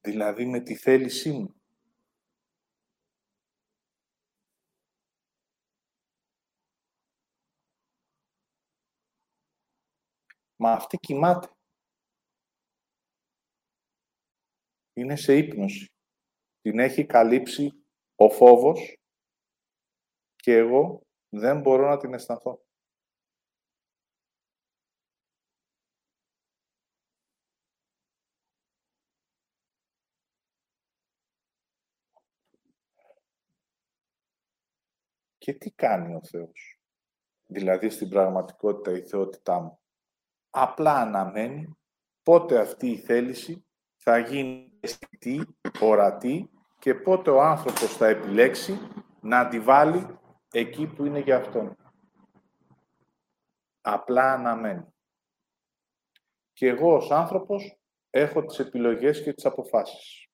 Δηλαδή 0.00 0.46
με 0.46 0.60
τη 0.60 0.74
θέλησή 0.74 1.30
μου. 1.30 1.60
Μα 10.56 10.72
αυτή 10.72 10.96
κοιμάται. 10.98 11.48
Είναι 14.92 15.16
σε 15.16 15.36
ύπνωση. 15.36 15.86
Την 16.60 16.78
έχει 16.78 17.06
καλύψει 17.06 17.85
ο 18.16 18.28
φόβος 18.28 18.98
και 20.36 20.56
εγώ 20.56 21.06
δεν 21.28 21.60
μπορώ 21.60 21.88
να 21.88 21.96
την 21.96 22.14
αισθανθώ. 22.14 22.60
Και 35.38 35.54
τι 35.54 35.70
κάνει 35.70 36.14
ο 36.14 36.24
Θεός, 36.24 36.80
δηλαδή 37.46 37.90
στην 37.90 38.08
πραγματικότητα 38.08 38.96
η 38.96 39.02
θεότητά 39.02 39.60
μου. 39.60 39.80
Απλά 40.50 41.00
αναμένει 41.00 41.78
πότε 42.22 42.60
αυτή 42.60 42.90
η 42.90 42.98
θέληση 42.98 43.66
θα 43.96 44.18
γίνει 44.18 44.78
αισθητή, 44.80 45.58
ορατή 45.80 46.50
και 46.86 46.94
πότε 46.94 47.30
ο 47.30 47.42
άνθρωπος 47.42 47.96
θα 47.96 48.06
επιλέξει 48.06 48.78
να 49.20 49.38
αντιβάλει 49.38 50.18
εκεί 50.52 50.86
που 50.86 51.04
είναι 51.04 51.18
για 51.18 51.36
αυτόν. 51.36 51.76
Απλά 53.80 54.32
αναμένει. 54.32 54.94
Και 56.52 56.66
εγώ 56.66 56.94
ως 56.94 57.10
άνθρωπος 57.10 57.78
έχω 58.10 58.44
τις 58.44 58.58
επιλογές 58.58 59.22
και 59.22 59.32
τις 59.32 59.44
αποφάσεις. 59.44 60.25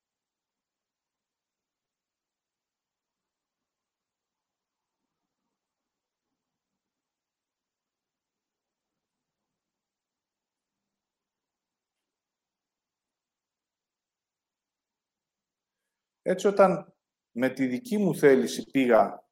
Έτσι, 16.23 16.47
όταν 16.47 16.95
με 17.31 17.49
τη 17.49 17.67
δική 17.67 17.99
μου 17.99 18.15
θέληση 18.15 18.71
πήγα 18.71 19.27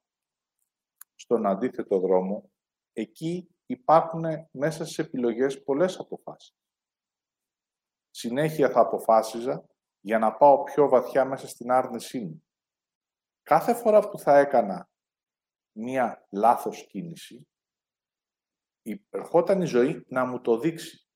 στον 1.15 1.47
αντίθετο 1.47 1.99
δρόμο, 1.99 2.51
εκεί 2.93 3.55
υπάρχουν 3.67 4.25
μέσα 4.51 4.85
στις 4.85 4.99
επιλογές 4.99 5.63
πολλές 5.63 5.99
αποφάσεις. 5.99 6.55
Συνέχεια 8.11 8.71
θα 8.71 8.81
αποφάσιζα 8.81 9.69
για 10.01 10.19
να 10.19 10.37
πάω 10.37 10.63
πιο 10.63 10.89
βαθιά 10.89 11.25
μέσα 11.25 11.49
στην 11.49 11.71
άρνησή 11.71 12.21
μου. 12.21 12.45
Κάθε 13.43 13.75
φορά 13.75 14.09
που 14.09 14.19
θα 14.19 14.39
έκανα 14.39 14.91
μία 15.73 16.27
λάθος 16.31 16.87
κίνηση, 16.87 17.49
ερχόταν 19.11 19.61
η 19.61 19.67
ζωή 19.67 20.05
να 20.09 20.25
μου 20.25 20.41
το 20.41 20.59
δείξει. 20.59 21.09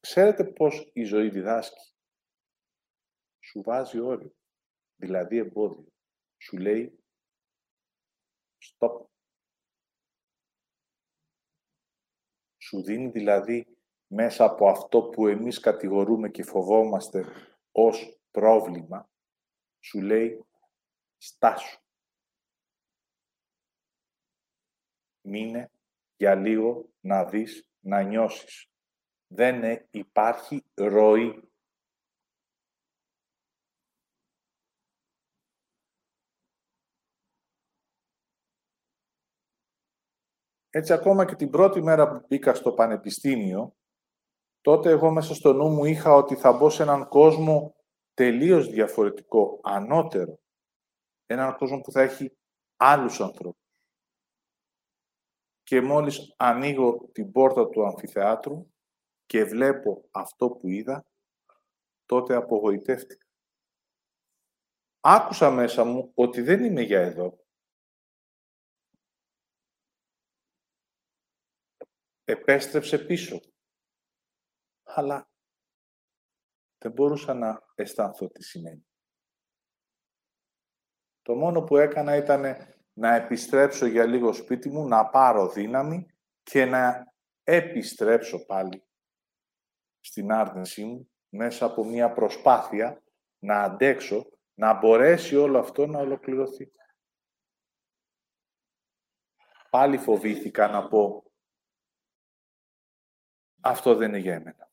Ξέρετε 0.00 0.44
πώς 0.44 0.90
η 0.92 1.04
ζωή 1.04 1.30
διδάσκει; 1.30 1.94
Σου 3.44 3.62
βάζει 3.62 4.00
όριο, 4.00 4.34
δηλαδή 4.96 5.36
εμπόδιο. 5.36 5.92
Σου 6.42 6.56
λέει 6.56 7.04
stop. 8.58 9.04
Σου 12.58 12.82
δίνει 12.82 13.10
δηλαδή 13.10 13.76
μέσα 14.06 14.44
από 14.44 14.68
αυτό 14.68 15.02
που 15.02 15.26
εμείς 15.26 15.60
κατηγορούμε 15.60 16.30
και 16.30 16.42
φοβόμαστε 16.42 17.24
ως 17.72 18.20
πρόβλημα, 18.30 19.10
σου 19.80 20.00
λέει 20.00 20.44
στάσου. 21.16 21.82
Μείνε 25.20 25.70
για 26.16 26.34
λίγο 26.34 26.92
να 27.00 27.24
δεις, 27.24 27.70
να 27.80 28.02
νιώσεις. 28.02 28.68
Δεν 29.26 29.86
υπάρχει 29.90 30.64
ροή. 30.74 31.52
Έτσι, 40.76 40.92
ακόμα 40.92 41.24
και 41.24 41.34
την 41.34 41.50
πρώτη 41.50 41.82
μέρα 41.82 42.08
που 42.08 42.26
μπήκα 42.28 42.54
στο 42.54 42.72
πανεπιστήμιο, 42.72 43.76
τότε 44.60 44.90
εγώ 44.90 45.10
μέσα 45.10 45.34
στο 45.34 45.52
νου 45.52 45.68
μου 45.68 45.84
είχα 45.84 46.14
ότι 46.14 46.34
θα 46.34 46.52
μπω 46.52 46.70
σε 46.70 46.82
έναν 46.82 47.08
κόσμο 47.08 47.74
τελείως 48.14 48.68
διαφορετικό, 48.68 49.60
ανώτερο. 49.62 50.38
Έναν 51.26 51.56
κόσμο 51.56 51.80
που 51.80 51.92
θα 51.92 52.02
έχει 52.02 52.36
άλλους 52.76 53.20
ανθρώπους. 53.20 53.82
Και 55.62 55.80
μόλις 55.80 56.34
ανοίγω 56.36 57.08
την 57.12 57.32
πόρτα 57.32 57.68
του 57.68 57.86
αμφιθεάτρου 57.86 58.66
και 59.26 59.44
βλέπω 59.44 60.08
αυτό 60.10 60.50
που 60.50 60.68
είδα, 60.68 61.06
τότε 62.06 62.34
απογοητεύτηκα. 62.34 63.26
Άκουσα 65.00 65.50
μέσα 65.50 65.84
μου 65.84 66.12
ότι 66.14 66.42
δεν 66.42 66.64
είμαι 66.64 66.82
για 66.82 67.00
εδώ. 67.00 67.43
Επέστρεψε 72.24 72.98
πίσω 72.98 73.40
αλλά 74.84 75.28
δεν 76.78 76.92
μπορούσα 76.92 77.34
να 77.34 77.62
αισθανθώ 77.74 78.28
τι 78.28 78.42
σημαίνει. 78.42 78.86
Το 81.22 81.34
μόνο 81.34 81.62
που 81.62 81.76
έκανα 81.76 82.16
ήταν 82.16 82.56
να 82.92 83.14
επιστρέψω 83.14 83.86
για 83.86 84.06
λίγο 84.06 84.32
σπίτι 84.32 84.68
μου, 84.68 84.88
να 84.88 85.08
πάρω 85.08 85.48
δύναμη 85.48 86.06
και 86.42 86.64
να 86.64 87.12
επιστρέψω 87.42 88.44
πάλι 88.46 88.84
στην 90.00 90.32
άρνησή 90.32 90.84
μου 90.84 91.10
μέσα 91.28 91.66
από 91.66 91.84
μια 91.84 92.12
προσπάθεια 92.12 93.02
να 93.38 93.62
αντέξω, 93.62 94.26
να 94.54 94.78
μπορέσει 94.78 95.36
όλο 95.36 95.58
αυτό 95.58 95.86
να 95.86 95.98
ολοκληρωθεί. 95.98 96.70
Πάλι 99.70 99.98
φοβήθηκα 99.98 100.68
να 100.68 100.88
πω 100.88 101.24
αυτό 103.64 103.94
δεν 103.94 104.08
είναι 104.08 104.18
για 104.18 104.34
εμένα. 104.34 104.64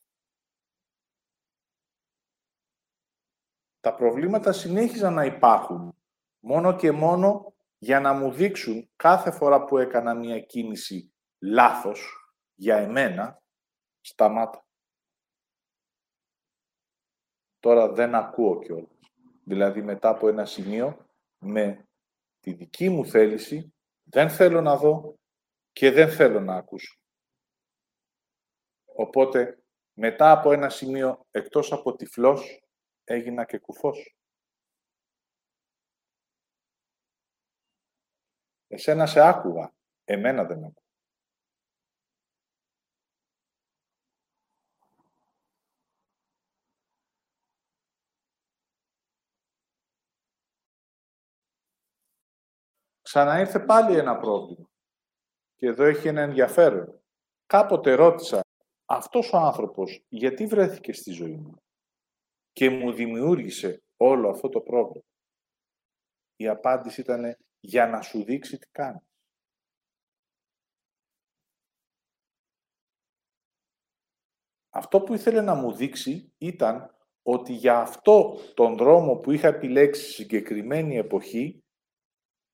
τα 3.82 3.96
προβλήματα 3.96 4.52
συνέχιζαν 4.52 5.14
να 5.14 5.26
υπάρχουν. 5.26 5.96
Μόνο 6.40 6.76
και 6.76 6.92
μόνο 6.92 7.54
για 7.78 8.00
να 8.00 8.14
μου 8.14 8.32
δείξουν 8.32 8.90
κάθε 8.96 9.32
φορά 9.32 9.64
που 9.66 9.78
έκανα 9.78 10.16
μια 10.16 10.40
κίνηση 10.40 11.14
λάθος 11.40 12.32
για 12.56 12.78
εμένα, 12.78 13.42
σταμάτα. 14.02 14.66
Τώρα 17.60 17.92
δεν 17.92 18.16
ακούω 18.16 18.60
κιόλας. 18.60 19.00
Δηλαδή 19.44 19.82
μετά 19.82 20.10
από 20.10 20.28
ένα 20.28 20.46
σημείο, 20.46 21.08
με 21.38 21.88
τη 22.40 22.54
δική 22.54 22.90
μου 22.90 23.06
θέληση, 23.06 23.74
δεν 24.04 24.30
θέλω 24.30 24.62
να 24.62 24.78
δω 24.78 25.20
και 25.72 25.92
δεν 25.92 26.10
θέλω 26.10 26.40
να 26.40 26.56
ακούσω. 26.56 27.01
Οπότε, 28.96 29.64
μετά 29.94 30.32
από 30.32 30.52
ένα 30.52 30.70
σημείο, 30.70 31.26
εκτός 31.32 31.72
από 31.72 31.96
τυφλός, 31.96 32.64
έγινα 33.04 33.46
και 33.46 33.58
κουφός. 33.58 34.16
Εσένα 38.68 39.06
σε 39.06 39.22
άκουγα, 39.22 39.74
εμένα 40.04 40.44
δεν 40.44 40.58
άκουγα. 40.58 40.80
Ξαναήρθε 53.02 53.60
πάλι 53.60 53.98
ένα 53.98 54.18
πρόβλημα. 54.18 54.70
Και 55.56 55.68
εδώ 55.68 55.84
έχει 55.84 56.08
ένα 56.08 56.22
ενδιαφέρον. 56.22 57.02
Κάποτε 57.46 57.94
ρώτησα, 57.94 58.42
αυτός 58.92 59.34
ο 59.34 59.38
άνθρωπος 59.38 60.06
γιατί 60.10 60.46
βρέθηκε 60.46 60.94
στη 60.94 61.12
ζωή 61.12 61.36
μου 61.36 61.64
και 62.52 62.70
μου 62.70 62.94
δημιούργησε 62.94 63.84
όλο 63.98 64.30
αυτό 64.30 64.50
το 64.50 64.62
πρόβλημα; 64.62 65.06
Η 66.36 66.48
απάντηση 66.48 67.02
ήταν 67.02 67.38
για 67.60 67.88
να 67.88 68.02
σου 68.02 68.24
δείξει 68.24 68.58
τι 68.58 68.68
κάνεις. 68.72 69.02
Αυτό 74.74 75.02
που 75.02 75.14
ήθελε 75.14 75.42
να 75.42 75.56
μου 75.56 75.74
δείξει 75.74 76.34
ήταν 76.38 76.96
ότι 77.22 77.54
για 77.54 77.80
αυτό 77.80 78.38
τον 78.54 78.78
δρόμο 78.78 79.16
που 79.16 79.32
είχα 79.32 79.48
επιλέξει 79.48 80.12
συγκεκριμένη 80.12 80.98
εποχή 80.98 81.64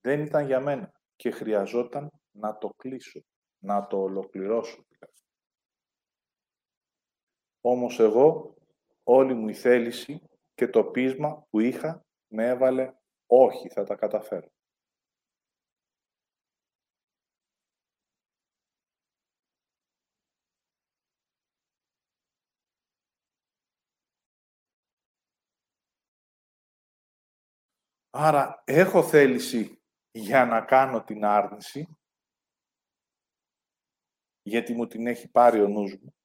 δεν 0.02 0.21
ήταν 0.21 0.45
για 0.45 0.60
μένα 0.60 0.91
και 1.15 1.32
χρειαζόταν 1.32 2.12
να 2.32 2.58
το 2.58 2.69
κλείσω, 2.78 3.21
να 3.58 3.88
το 3.88 4.02
ολοκληρώσω. 4.02 4.86
Όμως 7.69 7.99
εγώ 7.99 8.56
όλη 9.03 9.34
μου 9.34 9.47
η 9.47 9.53
θέληση 9.53 10.21
και 10.53 10.67
το 10.67 10.84
πείσμα 10.84 11.47
που 11.49 11.60
είχα 11.60 12.06
με 12.27 12.47
έβαλε 12.47 12.93
όχι, 13.25 13.69
θα 13.69 13.84
τα 13.84 13.95
καταφέρω. 13.95 14.51
Άρα 28.10 28.63
έχω 28.65 29.03
θέληση 29.03 29.82
για 30.12 30.45
να 30.45 30.62
κάνω 30.62 31.03
την 31.03 31.25
άρνηση, 31.25 31.97
γιατί 34.41 34.73
μου 34.73 34.88
την 34.88 35.08
έχει 35.08 35.27
πάρει 35.27 35.62
ο 35.62 35.67
νους 35.67 35.95
μου, 35.95 36.16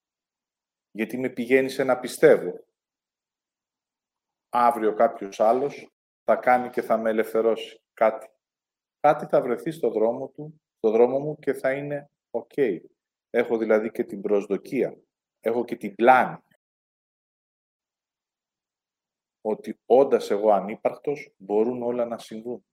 γιατί 0.93 1.19
με 1.19 1.29
πηγαίνει 1.29 1.69
σε 1.69 1.85
να 1.85 1.99
πιστεύω 1.99 2.65
αύριο 4.49 4.95
κάποιος 4.95 5.41
άλλος 5.41 5.93
θα 6.25 6.37
κάνει 6.37 6.71
και 6.71 6.83
θα 6.83 6.99
με 6.99 7.11
ελευθερώσει 7.11 7.83
κάτι. 7.95 8.31
Κάτι 9.01 9.27
θα 9.27 9.43
βρεθεί 9.43 9.71
στο 9.71 9.91
δρόμο 9.91 10.29
του, 10.29 10.61
στο 10.77 10.91
δρόμο 10.91 11.19
μου 11.19 11.39
και 11.39 11.53
θα 11.53 11.73
είναι 11.73 12.11
ok. 12.31 12.81
Έχω 13.31 13.59
δηλαδή 13.59 13.91
και 13.91 14.05
την 14.05 14.21
προσδοκία. 14.21 14.97
Έχω 15.41 15.65
και 15.65 15.77
την 15.77 15.95
πλάνη. 15.95 16.39
Ότι 19.41 19.81
όντας 19.87 20.31
εγώ 20.31 20.53
ανύπαρκτος 20.53 21.35
μπορούν 21.37 21.83
όλα 21.83 22.05
να 22.05 22.19
συμβούν. 22.19 22.65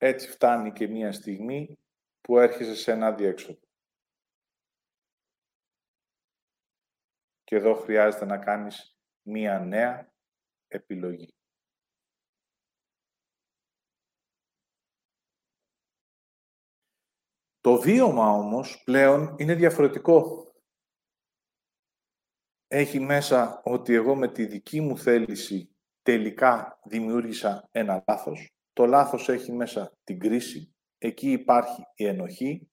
Έτσι 0.00 0.28
φτάνει 0.28 0.72
και 0.72 0.88
μία 0.88 1.12
στιγμή 1.12 1.78
που 2.20 2.38
έρχεσαι 2.38 2.74
σε 2.74 2.92
ένα 2.92 3.14
διέξοδο. 3.14 3.60
Και 7.44 7.56
εδώ 7.56 7.74
χρειάζεται 7.74 8.24
να 8.24 8.38
κάνεις 8.38 8.96
μία 9.22 9.58
νέα 9.58 10.12
επιλογή. 10.68 11.32
Το 17.60 17.80
βίωμα 17.80 18.30
όμως 18.30 18.82
πλέον 18.84 19.36
είναι 19.38 19.54
διαφορετικό. 19.54 20.46
Έχει 22.66 23.00
μέσα 23.00 23.60
ότι 23.64 23.94
εγώ 23.94 24.14
με 24.14 24.32
τη 24.32 24.46
δική 24.46 24.80
μου 24.80 24.98
θέληση 24.98 25.76
τελικά 26.02 26.80
δημιούργησα 26.84 27.68
ένα 27.70 28.04
λάθος. 28.06 28.57
Το 28.78 28.86
λάθος 28.86 29.28
έχει 29.28 29.52
μέσα 29.52 29.92
την 30.04 30.18
κρίση. 30.18 30.74
Εκεί 30.98 31.30
υπάρχει 31.30 31.86
η 31.94 32.06
ενοχή. 32.06 32.70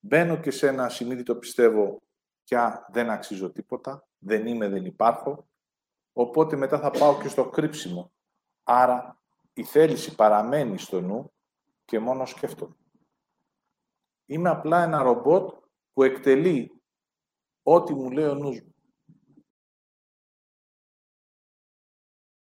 Μπαίνω 0.00 0.40
και 0.40 0.50
σε 0.50 0.68
ένα 0.68 0.88
συνείδητο 0.88 1.36
πιστεύω 1.36 2.02
πια 2.44 2.86
δεν 2.92 3.10
αξίζω 3.10 3.52
τίποτα, 3.52 4.08
δεν 4.18 4.46
είμαι, 4.46 4.68
δεν 4.68 4.84
υπάρχω. 4.84 5.48
Οπότε 6.12 6.56
μετά 6.56 6.78
θα 6.78 6.90
πάω 6.90 7.20
και 7.20 7.28
στο 7.28 7.48
κρύψιμο. 7.48 8.12
Άρα 8.62 9.22
η 9.52 9.64
θέληση 9.64 10.14
παραμένει 10.14 10.78
στο 10.78 11.00
νου 11.00 11.32
και 11.84 11.98
μόνο 11.98 12.26
σκέφτομαι. 12.26 12.76
Είμαι 14.26 14.48
απλά 14.48 14.82
ένα 14.82 15.02
ρομπότ 15.02 15.54
που 15.92 16.02
εκτελεί 16.02 16.82
ό,τι 17.62 17.94
μου 17.94 18.10
λέει 18.10 18.26
ο 18.26 18.34
νους 18.34 18.60
μου. 18.60 18.74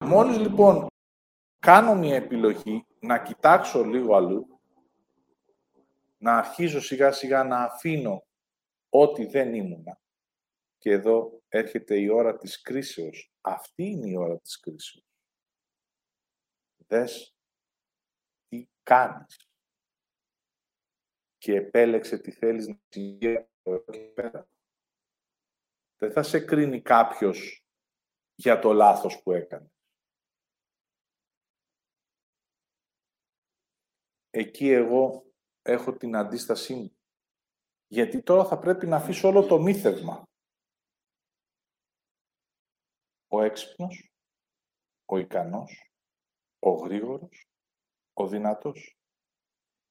Μόλις 0.05 0.39
λοιπόν 0.39 0.90
κάνω 1.61 1.95
μια 1.95 2.17
επιλογή 2.17 2.87
να 3.01 3.23
κοιτάξω 3.23 3.85
λίγο 3.85 4.17
αλλού, 4.17 4.61
να 6.17 6.37
αρχίζω 6.37 6.81
σιγά 6.81 7.13
σιγά 7.13 7.45
να 7.45 7.63
αφήνω 7.63 8.27
ό,τι 8.89 9.27
δεν 9.27 9.55
ήμουνα. 9.55 10.01
Και 10.79 10.91
εδώ 10.91 11.43
έρχεται 11.49 11.99
η 11.99 12.09
ώρα 12.09 12.37
της 12.37 12.61
κρίσεως. 12.61 13.33
Αυτή 13.41 13.85
είναι 13.85 14.09
η 14.09 14.17
ώρα 14.17 14.39
της 14.39 14.61
κρίσεως. 14.61 15.05
Δες 16.77 17.37
τι 18.49 18.69
κάνεις. 18.83 19.49
Και 21.39 21.55
επέλεξε 21.55 22.19
τι 22.19 22.31
θέλεις 22.31 22.69
να 22.69 22.79
συμβεί 22.89 23.37
από 23.37 23.85
εκεί 23.89 24.13
πέρα. 24.13 24.49
Δεν 25.97 26.13
θα 26.13 26.23
σε 26.23 26.41
κρίνει 26.41 26.83
κάποιος 26.83 27.65
για 28.35 28.59
το 28.59 28.73
λάθος 28.73 29.23
που 29.23 29.33
έκανε. 29.33 29.73
Εκεί 34.31 34.69
εγώ 34.69 35.33
έχω 35.63 35.97
την 35.97 36.17
αντίστασή 36.17 36.75
μου. 36.75 36.97
Γιατί 37.87 38.23
τώρα 38.23 38.45
θα 38.45 38.59
πρέπει 38.59 38.87
να 38.87 38.97
αφήσω 38.97 39.29
όλο 39.29 39.47
το 39.47 39.59
μύθευμα. 39.59 40.29
Ο 43.27 43.43
έξυπνος, 43.43 44.13
ο 45.05 45.19
ικανός, 45.19 45.93
ο 46.59 46.71
γρήγορος, 46.71 47.49
ο 48.13 48.27
δυνατός. 48.27 48.99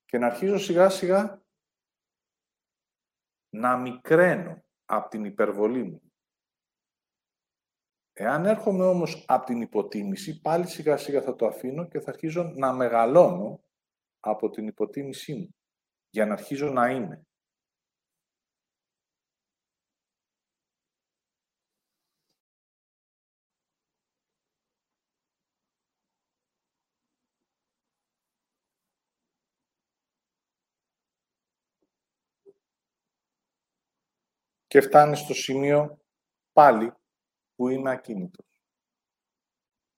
Και 0.06 0.18
να 0.18 0.28
αρχίζω 0.28 0.58
σιγά 0.58 0.90
σιγά 0.90 1.44
να 3.50 3.78
μικραίνω 3.78 4.64
από 4.86 5.10
την 5.10 5.26
υπερβολή 5.26 5.84
μου. 5.84 6.02
Εάν 8.14 8.46
έρχομαι 8.46 8.86
όμως 8.86 9.26
από 9.28 9.46
την 9.46 9.62
υποτίμηση, 9.62 10.42
πάλι 10.42 10.68
σιγά 10.68 10.98
σιγά 10.98 11.22
θα 11.22 11.36
το 11.36 11.46
αφήνω 11.46 11.88
και 11.88 12.00
θα 12.00 12.10
αρχίζω 12.10 12.44
να 12.44 12.74
μεγαλώνω 12.74 13.64
από 14.20 14.50
την 14.50 14.68
υποτίμησή 14.68 15.34
μου, 15.34 15.56
για 16.10 16.26
να 16.26 16.34
αρχίζω 16.34 16.70
να 16.70 16.90
είμαι. 16.90 17.24
και 34.70 34.82
φτάνει 34.82 35.16
στο 35.16 35.34
σημείο 35.34 36.00
πάλι 36.54 36.94
που 37.56 37.70
είμαι 37.70 37.92
ακίνητος. 37.92 38.64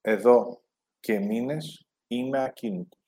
Εδώ 0.01 0.63
και 0.99 1.19
μήνες 1.19 1.87
είμαι 2.07 2.43
ακίνητος. 2.43 3.00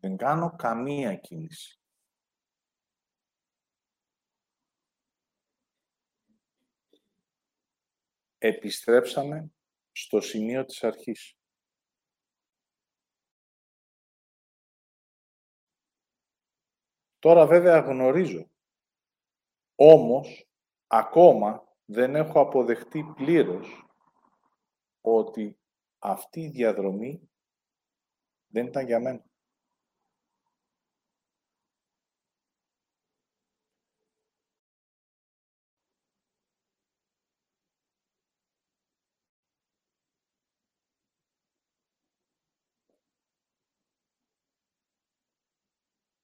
Δεν 0.00 0.16
κάνω 0.16 0.56
καμία 0.56 1.16
κίνηση. 1.16 1.80
Επιστρέψαμε 8.38 9.52
στο 9.92 10.20
σημείο 10.20 10.64
της 10.64 10.84
αρχής. 10.84 11.38
Τώρα 17.18 17.46
βέβαια 17.46 17.78
γνωρίζω. 17.78 18.50
Όμως, 19.74 20.48
ακόμα 20.86 21.76
δεν 21.84 22.14
έχω 22.14 22.40
αποδεχτεί 22.40 23.12
πλήρως 23.14 23.86
ότι 25.00 25.58
αυτή 25.98 26.40
η 26.40 26.50
διαδρομή 26.50 27.30
δεν 28.46 28.66
ήταν 28.66 28.86
για 28.86 29.00
μένα. 29.00 29.27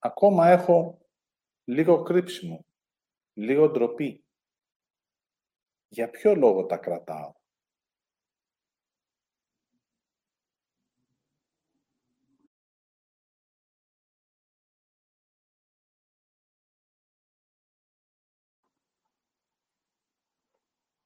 Ακόμα 0.07 0.49
έχω 0.49 0.99
λίγο 1.65 2.03
κρύψιμο, 2.03 2.67
λίγο 3.33 3.71
ντροπή. 3.71 4.25
Για 5.89 6.11
ποιο 6.11 6.35
λόγο 6.35 6.67
τα 6.67 6.77
κρατάω; 6.77 7.33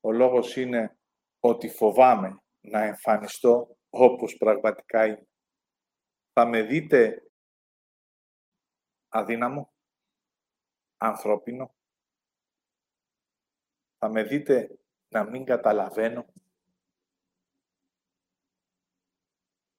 Ο 0.00 0.12
λόγος 0.12 0.56
είναι 0.56 0.98
ότι 1.40 1.68
φοβάμαι 1.68 2.42
να 2.60 2.82
εμφανιστώ 2.82 3.76
όπως 3.88 4.36
πραγματικά 4.36 5.06
είμαι. 5.06 5.28
Θα 6.32 6.46
με 6.46 6.62
δείτε 6.62 7.27
αδύναμο, 9.18 9.72
ανθρώπινο. 10.96 11.74
Θα 13.98 14.08
με 14.08 14.22
δείτε 14.22 14.78
να 15.08 15.24
μην 15.24 15.44
καταλαβαίνω, 15.44 16.26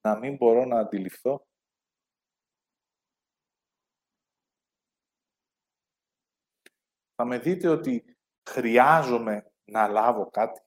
να 0.00 0.18
μην 0.18 0.36
μπορώ 0.36 0.64
να 0.64 0.80
αντιληφθώ. 0.80 1.46
Θα 7.14 7.24
με 7.24 7.38
δείτε 7.38 7.68
ότι 7.68 8.16
χρειάζομαι 8.50 9.52
να 9.64 9.88
λάβω 9.88 10.30
κάτι 10.30 10.60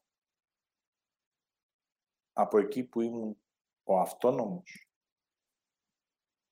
από 2.34 2.58
εκεί 2.58 2.84
που 2.84 3.02
ήμουν 3.02 3.42
ο 3.84 4.00
αυτόνομος, 4.00 4.88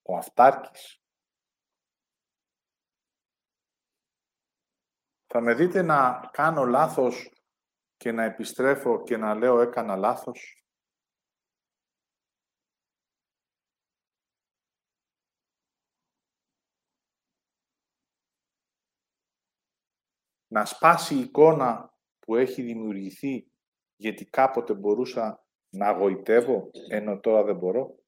ο 0.02 0.18
αυτάρκης, 0.18 1.01
Θα 5.34 5.41
με 5.41 5.54
δείτε 5.54 5.82
να 5.82 6.30
κάνω 6.32 6.65
λάθος 6.65 7.32
και 7.98 8.12
να 8.12 8.24
επιστρέφω 8.24 9.04
και 9.04 9.17
να 9.17 9.36
λέω 9.36 9.60
έκανα 9.62 9.96
λάθος; 9.96 10.65
Να 20.48 20.65
σπάσει 20.65 21.15
η 21.15 21.20
εικόνα 21.20 21.94
που 22.20 22.36
έχει 22.36 22.62
δημιουργηθεί 22.62 23.52
γιατί 23.96 24.26
κάποτε 24.26 24.74
μπορούσα 24.74 25.46
να 25.70 25.88
αγωητεύω 25.88 26.70
ενώ 26.89 27.20
τώρα 27.20 27.44
δεν 27.44 27.58
μπορώ; 27.58 28.01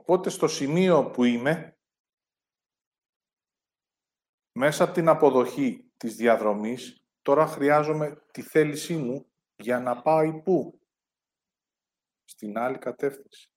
Οπότε 0.00 0.30
στο 0.30 0.48
σημείο 0.48 1.10
που 1.10 1.24
είμαι, 1.24 1.78
μέσα 4.52 4.84
από 4.84 4.92
την 4.92 5.08
αποδοχή 5.08 5.92
της 5.96 6.16
διαδρομής, 6.16 7.04
τώρα 7.22 7.46
χρειάζομαι 7.46 8.26
τη 8.32 8.42
θέλησή 8.42 8.96
μου 8.96 9.32
για 9.56 9.80
να 9.80 10.02
πάω 10.02 10.42
πού; 10.42 10.80
Στην 12.24 12.58
άλλη 12.58 12.78
κατεύθυνση. 12.78 13.52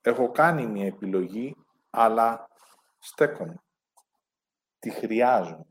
έχω 0.00 0.30
κάνει 0.30 0.66
μια 0.66 0.86
επιλογή, 0.86 1.54
αλλά 1.90 2.48
στέκομαι. 2.98 3.62
Τη 4.78 4.90
χρειάζομαι. 4.90 5.66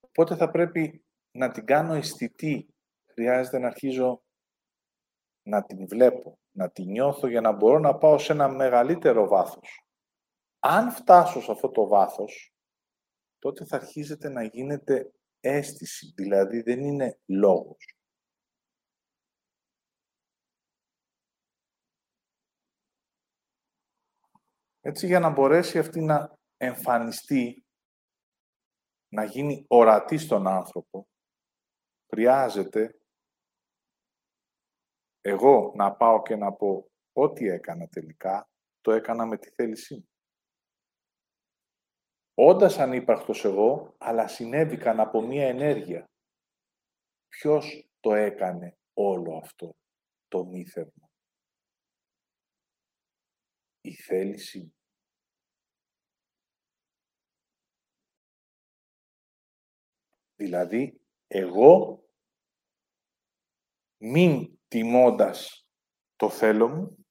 Οπότε 0.00 0.36
θα 0.36 0.50
πρέπει 0.50 1.05
να 1.36 1.50
την 1.50 1.66
κάνω 1.66 1.94
αισθητή. 1.94 2.74
Χρειάζεται 3.12 3.58
να 3.58 3.66
αρχίζω 3.66 4.22
να 5.42 5.64
την 5.64 5.88
βλέπω, 5.88 6.38
να 6.50 6.70
την 6.70 6.90
νιώθω 6.90 7.26
για 7.26 7.40
να 7.40 7.52
μπορώ 7.52 7.78
να 7.78 7.98
πάω 7.98 8.18
σε 8.18 8.32
ένα 8.32 8.48
μεγαλύτερο 8.48 9.28
βάθος. 9.28 9.86
Αν 10.58 10.90
φτάσω 10.90 11.40
σε 11.40 11.52
αυτό 11.52 11.70
το 11.70 11.86
βάθος, 11.86 12.54
τότε 13.38 13.64
θα 13.64 13.76
αρχίζετε 13.76 14.28
να 14.28 14.42
γίνεται 14.42 15.12
αίσθηση, 15.40 16.12
δηλαδή 16.16 16.62
δεν 16.62 16.80
είναι 16.80 17.18
λόγος. 17.26 17.96
Έτσι 24.80 25.06
για 25.06 25.20
να 25.20 25.30
μπορέσει 25.30 25.78
αυτή 25.78 26.00
να 26.00 26.38
εμφανιστεί, 26.56 27.66
να 29.08 29.24
γίνει 29.24 29.64
ορατή 29.68 30.18
στον 30.18 30.46
άνθρωπο, 30.46 31.08
χρειάζεται 32.08 33.00
εγώ 35.20 35.72
να 35.76 35.96
πάω 35.96 36.22
και 36.22 36.36
να 36.36 36.52
πω 36.52 36.90
ό,τι 37.12 37.46
έκανα 37.48 37.88
τελικά, 37.88 38.50
το 38.80 38.92
έκανα 38.92 39.26
με 39.26 39.38
τη 39.38 39.50
θέλησή 39.50 39.94
μου. 39.94 40.08
Όντας 42.34 42.78
ανύπαρκτος 42.78 43.44
εγώ, 43.44 43.94
αλλά 43.98 44.28
συνέβηκαν 44.28 45.00
από 45.00 45.20
μία 45.20 45.48
ενέργεια. 45.48 46.10
Ποιος 47.28 47.90
το 48.00 48.14
έκανε 48.14 48.78
όλο 48.92 49.36
αυτό 49.36 49.76
το 50.28 50.44
μύθευμα; 50.44 51.10
Η 53.80 53.94
θέληση 53.94 54.70
Δηλαδή, 60.38 61.05
εγώ 61.26 62.04
μην 63.96 64.58
τιμώντας 64.68 65.66
το 66.16 66.30
θέλω 66.30 66.68
μου 66.68 67.06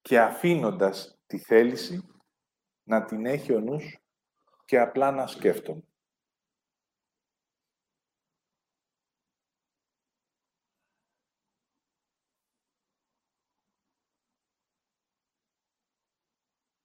και 0.00 0.20
αφήνοντας 0.20 1.18
τη 1.26 1.38
θέληση 1.38 2.00
να 2.82 3.04
την 3.04 3.26
έχει 3.26 3.52
ο 3.52 3.60
νους 3.60 3.98
και 4.64 4.78
απλά 4.78 5.10
να 5.10 5.26
σκέφτομαι. 5.26 5.84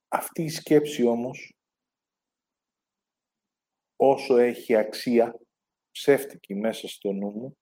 Αυτή 0.08 0.42
η 0.42 0.48
σκέψη 0.48 1.06
όμως, 1.06 1.56
όσο 3.96 4.36
έχει 4.36 4.76
αξία, 4.76 5.45
ψεύτικη 5.96 6.54
μέσα 6.54 6.88
στο 6.88 7.12
νου 7.12 7.30
μου, 7.30 7.58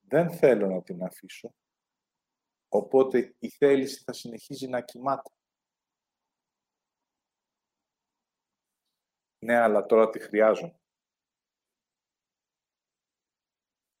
δεν 0.00 0.30
θέλω 0.30 0.66
να 0.66 0.82
την 0.82 1.02
αφήσω, 1.02 1.54
οπότε 2.68 3.36
η 3.38 3.48
θέληση 3.48 4.02
θα 4.04 4.12
συνεχίζει 4.12 4.68
να 4.68 4.80
κοιμάται. 4.80 5.30
Ναι, 9.38 9.56
αλλά 9.56 9.86
τώρα 9.86 10.10
τη 10.10 10.18
χρειάζομαι. 10.18 10.80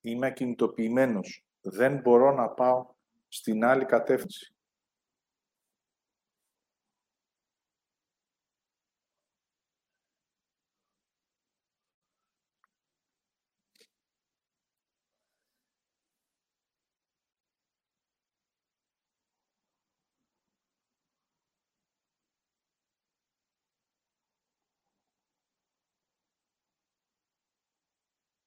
Είμαι 0.00 0.26
ακινητοποιημένος. 0.26 1.46
Δεν 1.60 2.00
μπορώ 2.00 2.32
να 2.32 2.50
πάω 2.50 2.94
στην 3.28 3.64
άλλη 3.64 3.84
κατεύθυνση. 3.84 4.57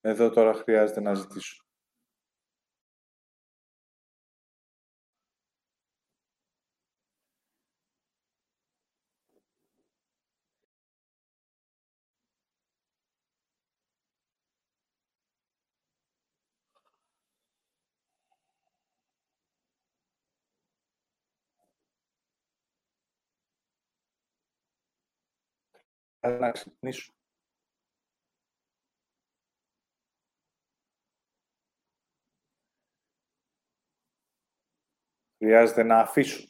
Εδώ 0.01 0.29
τώρα 0.29 0.53
χρειάζεται 0.53 1.01
να 1.01 1.13
ζητήσω. 1.13 1.63
να 26.29 26.51
ξυπνήσω. 26.51 27.11
Χρειάζεται 35.43 35.83
να 35.83 35.99
αφήσω. 35.99 36.47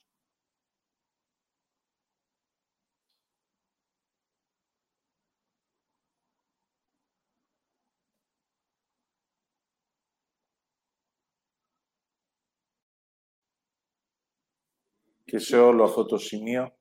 Και 15.23 15.38
σε 15.39 15.58
όλο 15.58 15.84
αυτό 15.84 16.06
το 16.06 16.17
σημείο, 16.17 16.77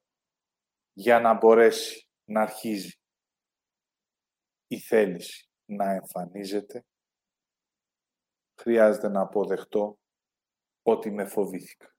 για 0.92 1.20
να 1.20 1.34
μπορέσει 1.34 2.08
να 2.24 2.42
αρχίζει 2.42 3.00
η 4.66 4.78
θέληση 4.78 5.48
να 5.64 5.90
εμφανίζεται, 5.90 6.84
χρειάζεται 8.60 9.08
να 9.08 9.20
αποδεχτώ 9.20 9.98
ότι 10.82 11.10
με 11.10 11.26
φοβήθηκα. 11.26 11.94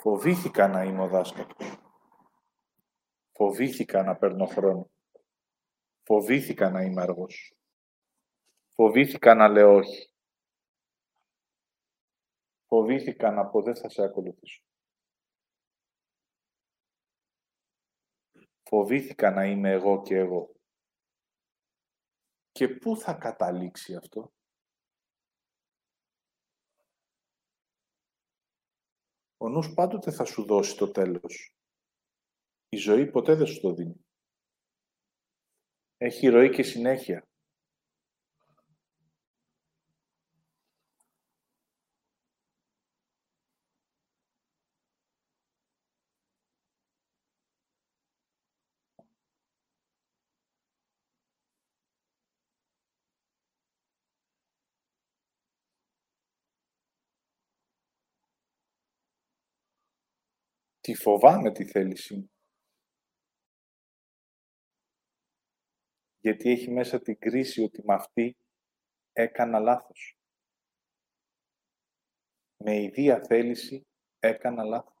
Φοβήθηκα 0.00 0.68
να 0.68 0.84
είμαι 0.84 1.02
ο 1.02 1.08
δάσκαλος. 1.08 1.78
Φοβήθηκα 3.32 4.02
να 4.02 4.16
παίρνω 4.16 4.46
χρόνο. 4.46 4.90
Φοβήθηκα 6.02 6.70
να 6.70 6.82
είμαι 6.82 7.02
αργός. 7.02 7.54
Φοβήθηκα 8.68 9.34
να 9.34 9.48
λέω 9.48 9.74
όχι. 9.74 10.12
Φοβήθηκα 12.66 13.30
να 13.30 13.46
πω 13.46 13.62
δεν 13.62 13.76
θα 13.76 13.88
σε 13.88 14.02
ακολουθήσω. 14.02 14.62
Φοβήθηκα 18.62 19.30
να 19.30 19.44
είμαι 19.46 19.70
εγώ 19.70 20.02
και 20.02 20.16
εγώ. 20.16 20.54
Και 22.52 22.68
πού 22.68 22.96
θα 22.96 23.14
καταλήξει 23.14 23.94
αυτό; 23.94 24.32
Ο 29.42 29.48
νους 29.48 29.74
πάντοτε 29.74 30.10
θα 30.10 30.24
σου 30.24 30.44
δώσει 30.44 30.76
το 30.76 30.90
τέλος. 30.90 31.54
Η 32.68 32.76
ζωή 32.76 33.10
ποτέ 33.10 33.34
δεν 33.34 33.46
σου 33.46 33.60
το 33.60 33.74
δίνει. 33.74 34.06
Έχει 35.96 36.28
ροή 36.28 36.50
και 36.50 36.62
συνέχεια. 36.62 37.29
Τη 60.80 60.94
φοβάμαι 60.94 61.52
τη 61.52 61.64
θέλησή 61.64 62.14
μου. 62.14 62.30
Γιατί 66.20 66.50
έχει 66.50 66.70
μέσα 66.70 67.00
την 67.00 67.18
κρίση 67.18 67.62
ότι 67.62 67.82
με 67.84 67.94
αυτή 67.94 68.36
έκανα 69.12 69.58
λάθος. 69.58 70.18
Με 72.56 72.82
ιδία 72.82 73.24
θέληση 73.24 73.86
έκανα 74.18 74.64
λάθος. 74.64 74.99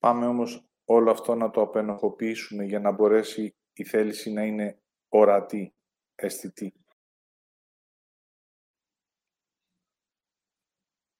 Πάμε 0.00 0.26
όμως 0.26 0.64
όλο 0.84 1.10
αυτό 1.10 1.34
να 1.34 1.50
το 1.50 1.60
απενοχοποιήσουμε 1.60 2.64
για 2.64 2.80
να 2.80 2.90
μπορέσει 2.90 3.56
η 3.72 3.84
θέληση 3.84 4.32
να 4.32 4.42
είναι 4.44 4.82
ορατή, 5.08 5.74
αισθητή. 6.14 6.74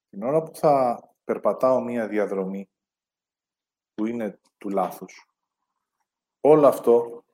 Την 0.09 0.23
ώρα 0.23 0.43
που 0.43 0.55
θα 0.55 1.05
περπατάω 1.25 1.81
μία 1.81 2.09
διαδρομή 2.09 2.71
που 3.95 4.07
είναι 4.07 4.41
του 4.59 4.69
λάθους, 4.69 5.31
όλο 6.41 6.67
αυτό 6.67 7.25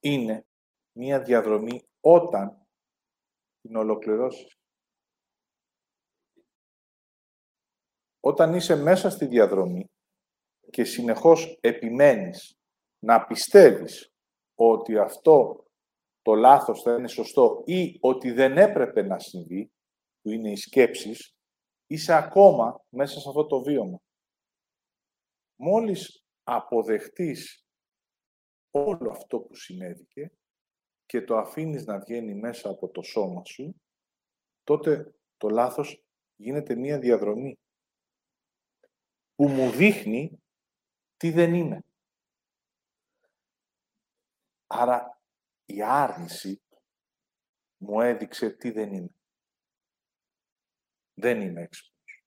είναι 0.00 0.46
μία 0.92 1.22
διαδρομή 1.22 1.88
όταν 2.00 2.66
την 3.60 3.76
ολοκληρώσεις. 3.76 4.58
Όταν 8.26 8.54
είσαι 8.54 8.76
μέσα 8.76 9.10
στη 9.10 9.26
διαδρομή 9.26 9.90
και 10.70 10.84
συνεχώς 10.84 11.58
επιμένεις 11.60 12.58
να 12.98 13.26
πιστεύεις 13.26 14.12
ότι 14.54 14.98
αυτό 14.98 15.66
το 16.22 16.34
λάθος 16.34 16.82
θα 16.82 16.94
είναι 16.94 17.08
σωστό 17.08 17.62
ή 17.66 17.98
ότι 18.00 18.30
δεν 18.32 18.58
έπρεπε 18.58 19.02
να 19.02 19.18
συμβεί, 19.18 19.72
που 20.20 20.30
είναι 20.30 20.50
οι 20.50 20.56
σκέψεις, 20.56 21.36
είσαι 21.86 22.14
ακόμα 22.14 22.84
μέσα 22.88 23.20
σε 23.20 23.28
αυτό 23.28 23.46
το 23.46 23.62
βίωμα. 23.62 24.02
Μόλις 25.56 26.24
αποδεχτείς 26.42 27.66
όλο 28.70 29.10
αυτό 29.10 29.40
που 29.40 29.54
συνέβηκε 29.54 30.32
και 31.06 31.22
το 31.22 31.36
αφήνεις 31.36 31.84
να 31.84 31.98
βγαίνει 31.98 32.34
μέσα 32.34 32.70
από 32.70 32.88
το 32.88 33.02
σώμα 33.02 33.44
σου, 33.44 33.80
τότε 34.62 35.14
το 35.36 35.48
λάθος 35.48 36.04
γίνεται 36.36 36.74
μία 36.74 36.98
διαδρομή 36.98 37.58
που 39.34 39.48
μου 39.48 39.70
δείχνει 39.70 40.42
τι 41.16 41.30
δεν 41.30 41.54
είμαι. 41.54 41.84
Άρα 44.66 45.20
η 45.64 45.82
άρνηση 45.82 46.62
μου 47.76 48.00
έδειξε 48.00 48.50
τι 48.50 48.70
δεν 48.70 48.92
είμαι. 48.92 49.14
Δεν 51.14 51.40
είμαι 51.40 51.62
έξυπνος. 51.62 52.24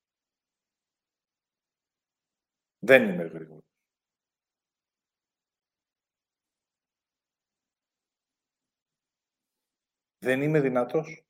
Δεν 2.80 3.10
είμαι 3.10 3.24
γρήγορος. 3.24 3.66
Δεν 10.18 10.42
είμαι 10.42 10.60
δυνατός. 10.62 11.27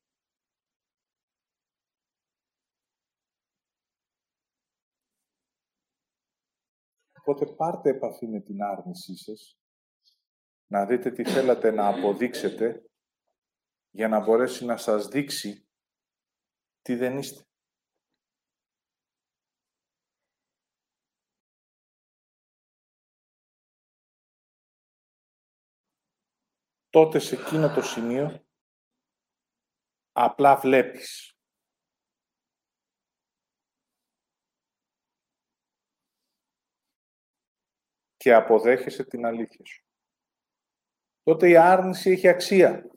Οπότε 7.29 7.53
πάρτε 7.53 7.89
επαφή 7.89 8.27
με 8.27 8.39
την 8.39 8.61
άρνησή 8.63 9.15
σας, 9.15 9.59
να 10.67 10.85
δείτε 10.85 11.11
τι 11.11 11.23
θέλατε 11.23 11.71
να 11.71 11.87
αποδείξετε, 11.87 12.89
για 13.89 14.07
να 14.07 14.19
μπορέσει 14.19 14.65
να 14.65 14.77
σας 14.77 15.07
δείξει 15.07 15.67
τι 16.81 16.95
δεν 16.95 17.17
είστε. 17.17 17.45
Τότε 26.89 27.19
σε 27.19 27.35
εκείνο 27.35 27.73
το 27.73 27.81
σημείο 27.81 28.45
απλά 30.11 30.55
βλέπεις. 30.55 31.36
Και 38.27 38.33
αποδέχεσαι 38.33 39.03
την 39.03 39.25
αλήθεια 39.25 39.65
σου. 39.65 39.85
Τότε 41.23 41.49
η 41.49 41.57
άρνηση 41.57 42.09
έχει 42.11 42.27
αξία. 42.27 42.89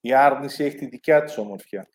Η 0.00 0.14
άρνηση 0.14 0.64
έχει 0.64 0.76
τη 0.76 0.86
δικιά 0.86 1.22
της 1.24 1.38
ομορφιά. 1.38 1.92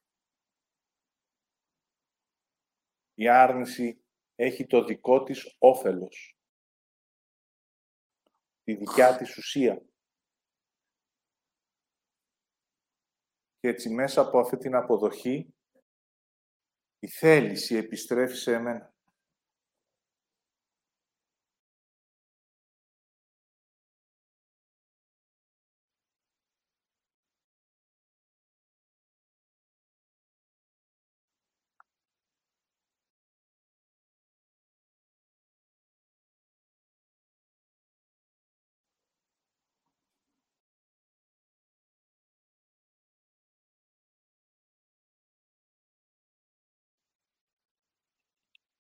Η 3.13 3.29
άρνηση 3.29 4.05
έχει 4.35 4.65
το 4.65 4.83
δικό 4.83 5.23
της 5.23 5.55
όφελος. 5.57 6.37
Τη 8.63 8.75
δικιά 8.75 9.17
της 9.17 9.37
ουσία. 9.37 9.85
Και 13.59 13.67
έτσι 13.67 13.89
μέσα 13.89 14.21
από 14.21 14.39
αυτή 14.39 14.57
την 14.57 14.75
αποδοχή 14.75 15.55
η 16.99 17.07
θέληση 17.07 17.75
επιστρέφει 17.75 18.35
σε 18.35 18.53
εμένα. 18.53 18.98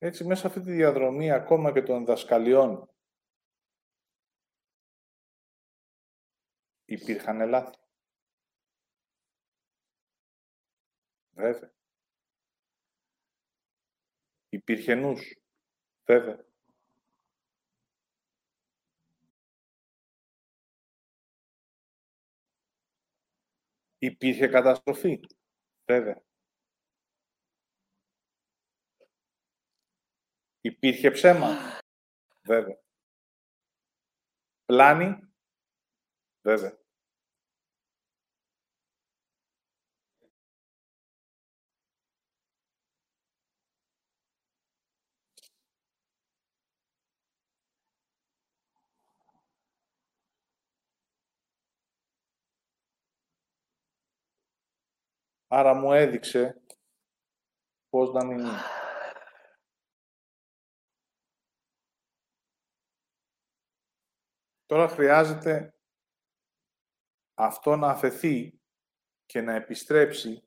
Έτσι, 0.01 0.23
μέσα 0.25 0.47
αυτή 0.47 0.61
τη 0.61 0.71
διαδρομή 0.71 1.31
ακόμα 1.31 1.71
και 1.71 1.81
των 1.81 2.05
δασκαλιών 2.05 2.89
υπήρχαν 6.85 7.49
λάθη. 7.49 7.77
Βέβαια. 11.33 11.71
Υπήρχε 14.49 14.95
νους. 14.95 15.35
Βέβαια. 16.05 16.45
Υπήρχε 23.97 24.47
καταστροφή. 24.47 25.19
Βέβαια. 25.85 26.28
Υπήρχε 30.69 31.11
ψέμα. 31.11 31.47
Βέβαια. 32.43 32.79
Πλάνη. 34.65 35.33
Βέβαια. 36.41 36.77
Άρα 55.47 55.73
μου 55.73 55.93
έδειξε 55.93 56.61
πώς 57.89 58.11
να 58.11 58.25
μην 58.25 58.47
Τώρα 64.69 64.87
χρειάζεται 64.87 65.73
αυτό 67.33 67.75
να 67.75 67.89
αφαιθεί 67.89 68.59
και 69.25 69.41
να 69.41 69.53
επιστρέψει 69.53 70.43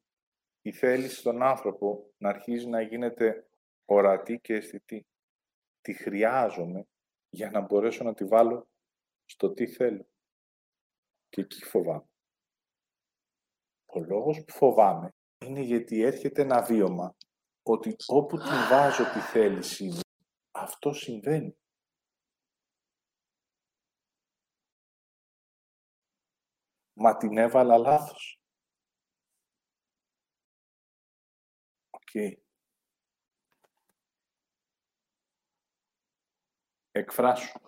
η 0.62 0.72
θέληση 0.72 1.16
στον 1.16 1.42
άνθρωπο 1.42 2.12
να 2.16 2.28
αρχίζει 2.28 2.66
να 2.66 2.80
γίνεται 2.80 3.48
ορατή 3.84 4.40
και 4.40 4.54
αισθητή. 4.54 5.06
Τη 5.80 5.92
χρειάζομαι 5.92 6.86
για 7.28 7.50
να 7.50 7.60
μπορέσω 7.60 8.04
να 8.04 8.14
τη 8.14 8.24
βάλω 8.24 8.68
στο 9.24 9.52
τι 9.52 9.66
θέλω. 9.66 10.06
Και 11.28 11.40
εκεί 11.40 11.64
φοβάμαι. 11.64 12.10
Ο 13.86 14.00
λόγος 14.00 14.44
που 14.44 14.52
φοβάμαι 14.52 15.14
είναι 15.44 15.60
γιατί 15.60 16.02
έρχεται 16.02 16.42
ένα 16.42 16.62
βίωμα 16.62 17.16
ότι 17.62 17.96
όπου 18.06 18.36
την 18.36 18.68
βάζω 18.70 19.04
τη 19.04 19.18
θέληση 19.18 19.84
μου, 19.84 20.00
αυτό 20.50 20.92
συμβαίνει. 20.92 21.56
Μα 26.94 27.16
την 27.16 27.38
έβαλα 27.38 27.78
λάθος. 27.78 28.40
Οκ. 31.90 32.38
Εκφράσου. 36.92 37.58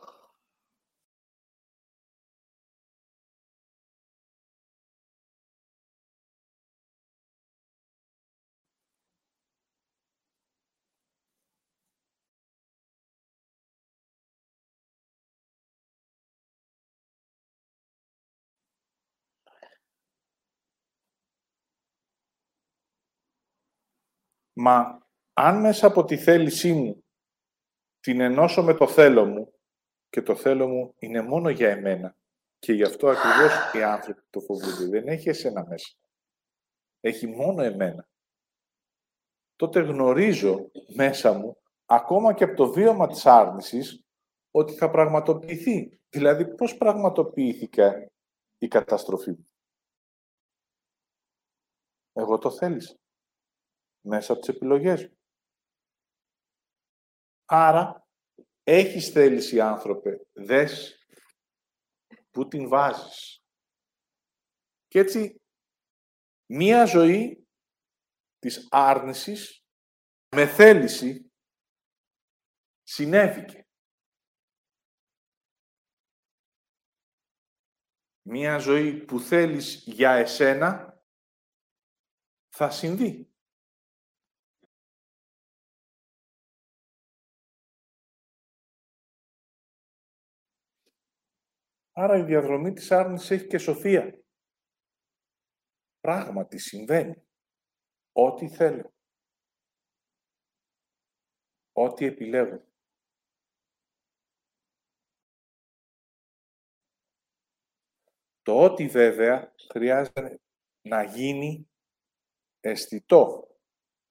Μα 24.54 25.02
αν 25.32 25.60
μέσα 25.60 25.86
από 25.86 26.04
τη 26.04 26.16
θέλησή 26.16 26.72
μου 26.72 27.04
την 28.00 28.20
ενώσω 28.20 28.62
με 28.62 28.74
το 28.74 28.88
θέλω 28.88 29.24
μου 29.24 29.52
και 30.08 30.22
το 30.22 30.34
θέλω 30.36 30.68
μου 30.68 30.94
είναι 30.98 31.22
μόνο 31.22 31.48
για 31.48 31.70
εμένα 31.70 32.16
και 32.58 32.72
γι' 32.72 32.82
αυτό 32.82 33.08
ακριβώς 33.08 33.72
οι 33.74 33.82
άνθρωποι 33.82 34.22
το 34.30 34.40
φοβούνται. 34.40 34.86
Δεν 34.86 35.08
έχει 35.08 35.28
εσένα 35.28 35.66
μέσα. 35.66 35.94
Έχει 37.00 37.26
μόνο 37.26 37.62
εμένα. 37.62 38.08
Τότε 39.56 39.80
γνωρίζω 39.80 40.70
μέσα 40.94 41.32
μου, 41.32 41.56
ακόμα 41.84 42.34
και 42.34 42.44
από 42.44 42.56
το 42.56 42.72
βίωμα 42.72 43.06
της 43.06 43.26
άρνησης, 43.26 44.04
ότι 44.50 44.72
θα 44.72 44.90
πραγματοποιηθεί. 44.90 46.00
Δηλαδή, 46.08 46.54
πώς 46.54 46.76
πραγματοποιήθηκε 46.76 48.10
η 48.58 48.68
καταστροφή 48.68 49.30
μου; 49.30 49.48
Εγώ 52.12 52.38
το 52.38 52.50
θέλησα. 52.50 52.96
Μέσα 54.06 54.32
από 54.32 54.40
τις 54.40 54.54
επιλογές 54.54 55.08
μου. 55.08 55.18
Άρα, 57.44 58.08
έχεις 58.62 59.08
θέληση, 59.08 59.60
άνθρωπε, 59.60 60.26
δες 60.32 61.06
που 62.30 62.48
την 62.48 62.68
βάζεις. 62.68 63.42
Και 64.86 64.98
έτσι, 64.98 65.42
μία 66.46 66.84
ζωή 66.84 67.48
της 68.38 68.68
άρνησης 68.70 69.64
με 70.36 70.46
θέληση 70.46 71.32
συνέβηκε. 72.82 73.68
Μία 78.22 78.58
ζωή 78.58 79.04
που 79.04 79.20
θέλεις 79.20 79.84
για 79.86 80.12
εσένα 80.12 81.02
θα 82.48 82.70
συμβεί. 82.70 83.33
Άρα 91.96 92.16
η 92.16 92.22
διαδρομή 92.22 92.72
της 92.72 92.90
άρνησης 92.90 93.30
έχει 93.30 93.46
και 93.46 93.58
σοφία. 93.58 94.24
Πράγματι 96.00 96.58
συμβαίνει. 96.58 97.26
Ό,τι 98.12 98.48
θέλω. 98.48 98.94
Ό,τι 101.72 102.04
επιλέγω. 102.04 102.64
Το 108.42 108.64
ό,τι 108.64 108.86
βέβαια 108.86 109.54
χρειάζεται 109.70 110.40
να 110.88 111.02
γίνει 111.02 111.70
αισθητό. 112.60 113.48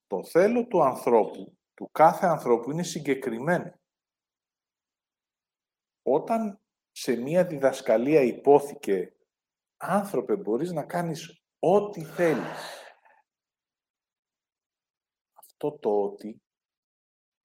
Το 0.07 0.23
θέλω 0.23 0.67
του 0.67 0.83
ανθρώπου, 0.83 1.57
του 1.73 1.89
κάθε 1.91 2.25
ανθρώπου, 2.25 2.71
είναι 2.71 2.83
συγκεκριμένο. 2.83 3.79
Όταν 6.01 6.62
σε 6.95 7.15
μία 7.15 7.45
διδασκαλία 7.45 8.21
υπόθηκε 8.21 9.15
«Άνθρωπε, 9.77 10.35
μπορείς 10.35 10.71
να 10.71 10.85
κάνεις 10.85 11.43
ό,τι 11.59 12.03
θέλεις». 12.03 12.81
Αυτό 15.33 15.71
το 15.71 16.01
«ότι» 16.03 16.41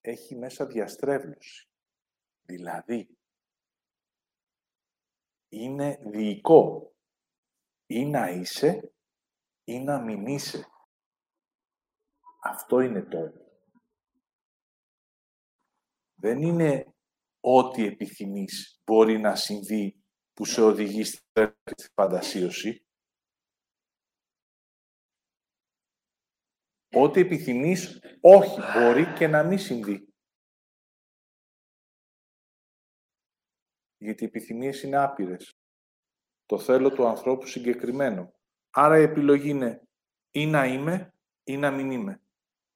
έχει 0.00 0.36
μέσα 0.36 0.66
διαστρέβλωση. 0.66 1.68
Δηλαδή, 2.42 3.18
είναι 5.48 5.98
διοικό. 6.02 6.92
Ή 7.86 8.06
να 8.06 8.30
είσαι 8.30 8.92
ή 9.64 9.78
να 9.78 10.00
μην 10.00 10.26
είσαι. 10.26 10.66
Αυτό 12.42 12.80
είναι 12.80 13.02
το 13.02 13.32
Δεν 16.14 16.42
είναι 16.42 16.94
ό,τι 17.40 17.84
επιθυμείς 17.86 18.80
μπορεί 18.84 19.18
να 19.18 19.36
συμβεί 19.36 20.02
που 20.32 20.44
σε 20.44 20.62
οδηγεί 20.62 21.04
στη 21.04 21.18
φαντασίωσης. 21.94 22.82
Ό,τι 26.94 27.20
επιθυμείς, 27.20 28.00
όχι, 28.20 28.60
μπορεί 28.74 29.14
και 29.14 29.26
να 29.26 29.42
μην 29.42 29.58
συμβεί. 29.58 30.12
Γιατί 33.98 34.22
οι 34.24 34.26
επιθυμίες 34.26 34.82
είναι 34.82 34.96
άπειρες. 34.96 35.58
Το 36.46 36.58
θέλω 36.58 36.92
του 36.92 37.06
ανθρώπου 37.06 37.46
συγκεκριμένο. 37.46 38.32
Άρα 38.70 38.98
η 38.98 39.02
επιλογή 39.02 39.48
είναι 39.48 39.88
ή 40.30 40.46
να 40.46 40.66
είμαι 40.66 41.14
ή 41.44 41.56
να 41.56 41.70
μην 41.70 41.90
είμαι. 41.90 42.22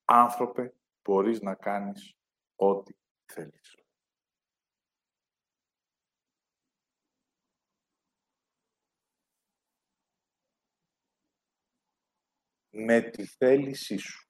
Άνθρωπε, 0.05 0.75
μπορείς 1.03 1.41
να 1.41 1.55
κάνεις 1.55 2.17
ό,τι 2.57 2.93
θέλεις. 3.33 3.82
Με 12.75 13.01
τη 13.01 13.27
θέλησή 13.27 13.97
σου. 13.97 14.27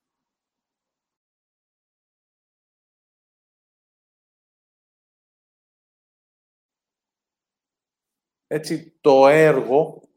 Έτσι, 8.46 8.98
το 9.00 9.26
έργο 9.26 10.08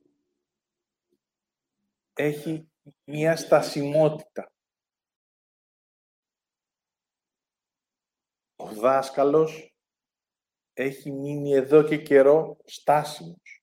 έχει 2.14 2.72
μία 3.04 3.36
στασιμότητα. 3.36 4.52
Ο 8.56 8.74
δάσκαλος 8.74 9.76
έχει 10.74 11.12
μείνει 11.12 11.54
εδώ 11.54 11.84
και 11.84 12.02
καιρό 12.02 12.58
στάσιμος. 12.66 13.55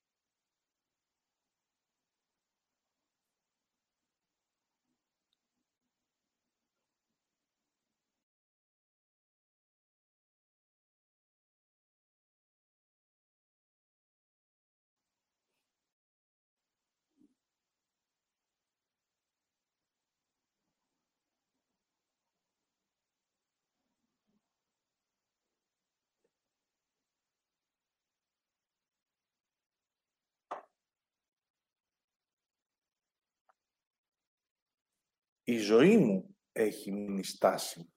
Η 35.52 35.58
ζωή 35.58 35.96
μου 35.96 36.36
έχει 36.52 36.92
μείνει 36.92 37.24
στάση. 37.24 37.92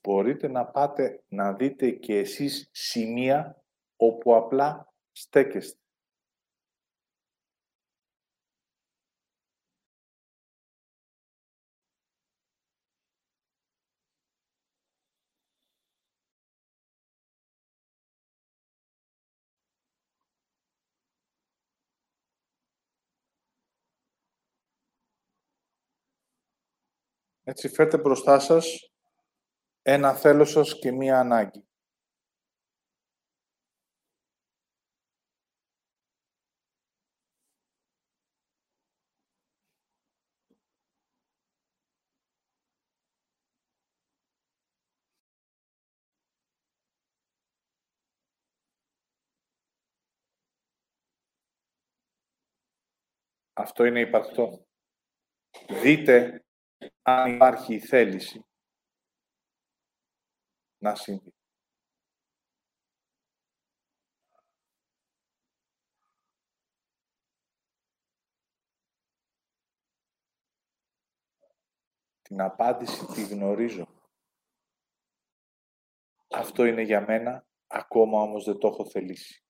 Μπορείτε 0.00 0.48
να 0.48 0.66
πάτε 0.66 1.24
να 1.28 1.52
δείτε 1.54 1.90
και 1.90 2.18
εσείς 2.18 2.68
σημεία 2.72 3.64
όπου 3.96 4.34
απλά 4.34 4.94
στέκεστε. 5.12 5.79
Έτσι 27.50 27.68
φέρτε 27.68 27.98
μπροστά 27.98 28.38
σας 28.38 28.90
ένα 29.82 30.14
θέλω 30.14 30.44
σας 30.44 30.78
και 30.78 30.92
μία 30.92 31.18
ανάγκη. 31.18 31.64
Αυτό 53.52 53.84
είναι 53.84 54.00
υπαρκτό. 54.00 54.66
Δείτε 55.82 56.44
αν 57.02 57.34
υπάρχει 57.34 57.74
η 57.74 57.80
θέληση 57.80 58.44
να 60.78 60.94
συμβεί. 60.94 61.34
Την 72.22 72.40
απάντηση 72.40 73.06
τη 73.06 73.26
γνωρίζω. 73.26 73.86
Αυτό 76.30 76.64
είναι 76.64 76.82
για 76.82 77.00
μένα, 77.00 77.46
ακόμα 77.66 78.20
όμως 78.20 78.44
δεν 78.44 78.58
το 78.58 78.68
έχω 78.68 78.90
θελήσει. 78.90 79.44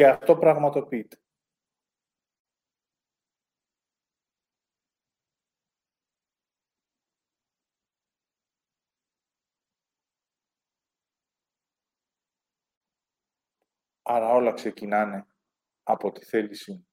Και 0.00 0.06
αυτό 0.06 0.36
πραγματοποιείται. 0.36 1.16
Άρα 14.02 14.32
όλα 14.32 14.52
ξεκινάνε 14.52 15.26
από 15.82 16.12
τη 16.12 16.24
θέλησή 16.24 16.89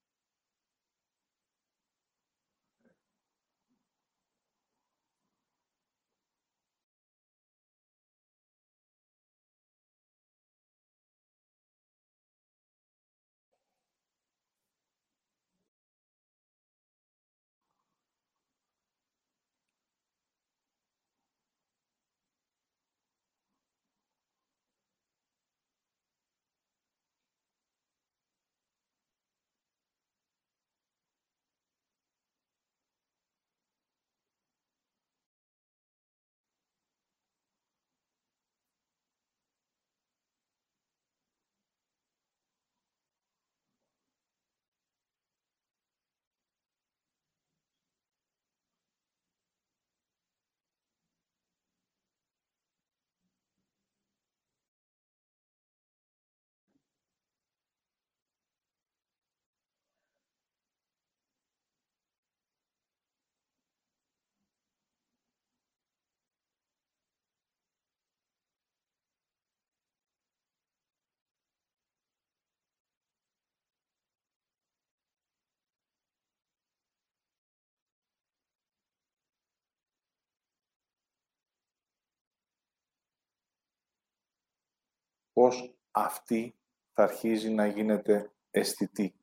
πώς 85.38 85.74
αυτή 85.92 86.56
θα 86.94 87.04
αρχίζει 87.04 87.50
να 87.50 87.68
γίνεται 87.68 88.32
αισθητή. 88.52 89.16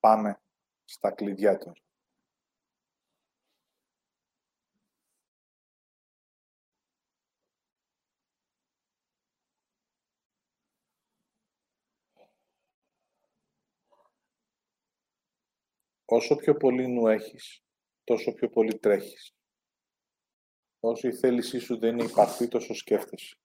Πάμε 0.00 0.42
στα 0.84 1.10
κλειδιά 1.10 1.58
τώρα. 1.58 1.80
Όσο 16.04 16.36
πιο 16.36 16.56
πολύ 16.56 16.88
νου 16.88 17.08
έχεις, 17.08 17.62
τόσο 18.04 18.32
πιο 18.32 18.48
πολύ 18.48 18.78
τρέχεις. 18.78 19.34
Όσο 20.80 21.08
η 21.08 21.14
θέλησή 21.14 21.58
σου 21.58 21.78
δεν 21.78 21.92
είναι 21.98 22.04
υπαρθή, 22.10 22.48
τόσο 22.48 22.74
σκέφτεσαι. 22.74 23.41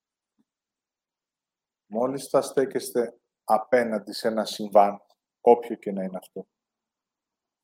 Μόλις 1.87 2.27
θα 2.27 2.41
στέκεστε 2.41 3.19
απέναντι 3.43 4.13
σε 4.13 4.27
ένα 4.27 4.45
συμβάν, 4.45 5.01
όποιο 5.41 5.75
και 5.75 5.91
να 5.91 6.03
είναι 6.03 6.17
αυτό, 6.17 6.47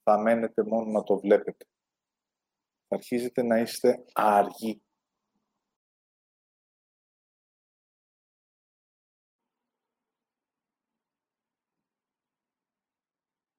θα 0.04 0.18
μένετε 0.18 0.64
μόνο 0.64 0.92
να 0.92 1.04
το 1.04 1.20
βλέπετε. 1.20 1.66
Θα 2.88 2.96
αρχίζετε 2.96 3.44
να 3.44 3.60
είστε 3.60 4.06
αργοί. 4.14 4.84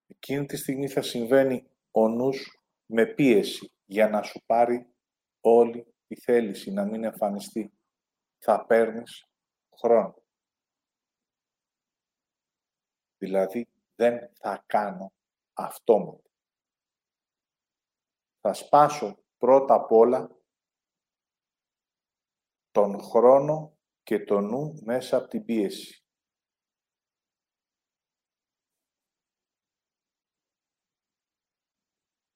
Εκείνη 0.06 0.46
τη 0.46 0.56
στιγμή 0.56 0.88
θα 0.88 1.02
συμβαίνει 1.02 1.70
ο 1.90 2.08
νους 2.08 2.60
με 2.86 3.06
πίεση 3.06 3.72
για 3.84 4.08
να 4.08 4.22
σου 4.22 4.42
πάρει 4.46 4.94
όλη 5.40 5.94
τη 6.06 6.20
θέληση 6.20 6.70
να 6.70 6.84
μην 6.84 7.04
εμφανιστεί. 7.04 7.72
Θα 8.38 8.66
παίρνεις 8.66 9.28
χρόνο. 9.78 10.23
Δηλαδή, 13.18 13.68
δεν 13.94 14.30
θα 14.34 14.64
κάνω 14.66 15.12
αυτόματα. 15.52 16.30
Θα 18.40 18.52
σπάσω 18.52 19.24
πρώτα 19.36 19.74
απ' 19.74 19.92
όλα 19.92 20.36
τον 22.70 23.00
χρόνο 23.00 23.78
και 24.02 24.24
το 24.24 24.40
νου 24.40 24.82
μέσα 24.84 25.16
από 25.16 25.28
την 25.28 25.44
πίεση. 25.44 26.04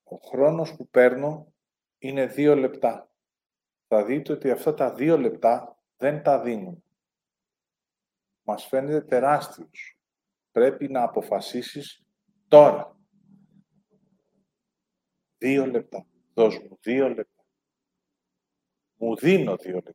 Ο 0.03 0.17
χρόνος 0.17 0.77
που 0.77 0.89
παίρνω 0.89 1.55
είναι 1.99 2.27
δύο 2.27 2.55
λεπτά. 2.55 3.13
Θα 3.87 4.05
δείτε 4.05 4.33
ότι 4.33 4.51
αυτά 4.51 4.75
τα 4.75 4.95
δύο 4.95 5.19
λεπτά 5.19 5.83
δεν 5.97 6.23
τα 6.23 6.41
δίνουν. 6.41 6.85
Μας 8.43 8.67
φαίνεται 8.67 9.01
τεράστιος 9.01 9.98
πρέπει 10.53 10.89
να 10.89 11.03
αποφασίσεις 11.03 12.05
τώρα. 12.49 12.97
Δύο 15.39 15.67
λεπτά. 15.67 16.07
Δώσ' 16.35 16.59
μου 16.59 16.79
δύο 16.81 17.09
λεπτά. 17.09 17.45
Μου 18.95 19.17
δίνω 19.17 19.57
δύο 19.57 19.75
λεπτά. 19.75 19.93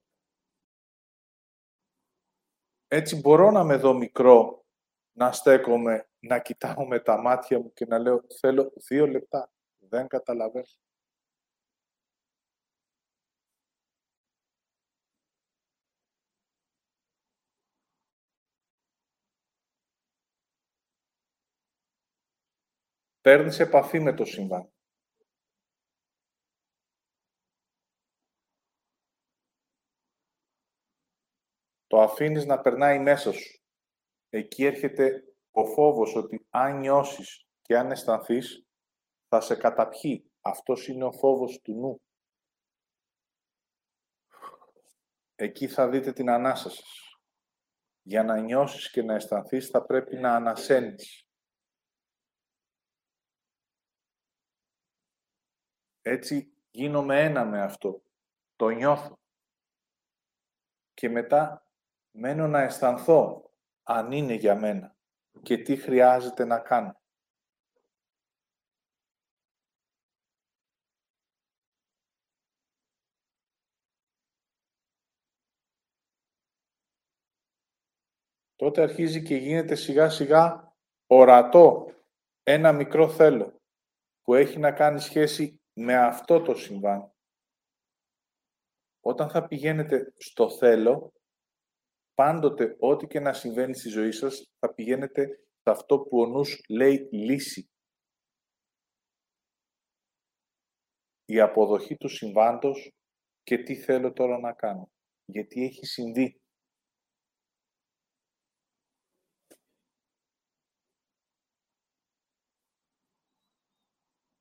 Έτσι 2.88 3.16
μπορώ 3.16 3.52
να 3.52 3.64
με 3.64 3.76
δω 3.76 3.94
μικρό, 3.94 4.66
να 5.12 5.32
στέκομαι, 5.32 6.10
να 6.20 6.40
κοιτάω 6.40 6.88
με 6.88 7.00
τα 7.00 7.22
μάτια 7.22 7.60
μου 7.60 7.74
και 7.74 7.86
να 7.86 7.98
λέω 7.98 8.24
θέλω 8.40 8.74
δύο 8.88 9.08
λεπτά. 9.08 9.52
Δεν 9.78 10.08
καταλαβαίνω. 10.08 10.66
Παίρνεις 23.24 23.60
επαφή 23.60 24.00
με 24.00 24.14
το 24.14 24.26
συμβάν. 24.26 24.72
Το 31.88 32.02
αφήνεις 32.02 32.46
να 32.46 32.62
περνάει 32.62 33.00
μέσα 33.00 33.32
σου. 33.32 33.64
Εκεί 34.30 34.66
έρχεται 34.66 35.36
ο 35.52 35.66
φόβος 35.66 36.16
ότι 36.16 36.48
αν 36.50 36.80
νιώσεις 36.80 37.48
και 37.62 37.78
αν 37.78 37.92
αισθανθείς, 37.92 38.66
θα 39.28 39.42
σε 39.42 39.56
καταπιεί. 39.56 40.32
Αυτός 40.42 40.88
είναι 40.88 41.04
ο 41.04 41.12
φόβος 41.12 41.60
του 41.62 41.74
νου. 41.74 42.02
Εκεί 45.36 45.68
θα 45.68 45.90
δείτε 45.90 46.14
την 46.14 46.30
ανάσα 46.30 46.70
σας. 46.70 47.18
Για 48.02 48.24
να 48.24 48.40
νιώσεις 48.40 48.92
και 48.92 49.04
να 49.04 49.14
αισθανθείς, 49.14 49.68
θα 49.70 49.86
πρέπει 49.86 50.18
να 50.18 50.36
ανασένεις. 50.36 51.23
Έτσι 56.06 56.54
γίνομαι 56.72 57.24
ένα 57.24 57.46
με 57.46 57.62
αυτό. 57.62 58.04
Το 58.56 58.70
νιώθω. 58.70 59.20
Και 60.94 61.10
μετά 61.10 61.68
μένω 62.12 62.48
να 62.48 62.62
αισθανθώ 62.62 63.50
αν 63.84 64.12
είναι 64.12 64.34
για 64.34 64.56
μένα 64.56 64.96
και 65.42 65.58
τι 65.58 65.76
χρειάζεται 65.76 66.46
να 66.46 66.60
κάνω. 66.60 67.02
τότε 78.64 78.82
αρχίζει 78.82 79.24
και 79.24 79.36
γίνεται 79.36 79.76
σιγά 79.76 80.10
σιγά 80.10 80.74
ορατό 81.08 81.94
ένα 82.44 82.72
μικρό 82.72 83.10
θέλω 83.10 83.62
που 84.22 84.34
έχει 84.34 84.60
να 84.60 84.72
κάνει 84.72 85.00
σχέση 85.00 85.63
με 85.74 85.96
αυτό 85.96 86.42
το 86.42 86.56
συμβάν. 86.56 87.14
Όταν 89.00 89.30
θα 89.30 89.48
πηγαίνετε 89.48 90.14
στο 90.18 90.50
θέλω, 90.50 91.14
πάντοτε 92.14 92.76
ό,τι 92.80 93.08
και 93.08 93.20
να 93.20 93.34
συμβαίνει 93.34 93.76
στη 93.76 93.90
ζωή 93.90 94.12
σας, 94.12 94.52
θα 94.60 94.74
πηγαίνετε 94.74 95.28
σε 95.64 95.70
αυτό 95.70 96.00
που 96.00 96.20
ο 96.20 96.26
νους 96.26 96.62
λέει 96.70 97.10
λύση. 97.12 97.70
Η 101.26 101.40
αποδοχή 101.40 101.96
του 101.96 102.08
συμβάντος 102.08 102.94
και 103.44 103.58
τι 103.58 103.76
θέλω 103.76 104.14
τώρα 104.14 104.40
να 104.40 104.54
κάνω. 104.54 104.92
Γιατί 105.26 105.64
έχει 105.64 105.86
συμβεί. 105.86 106.43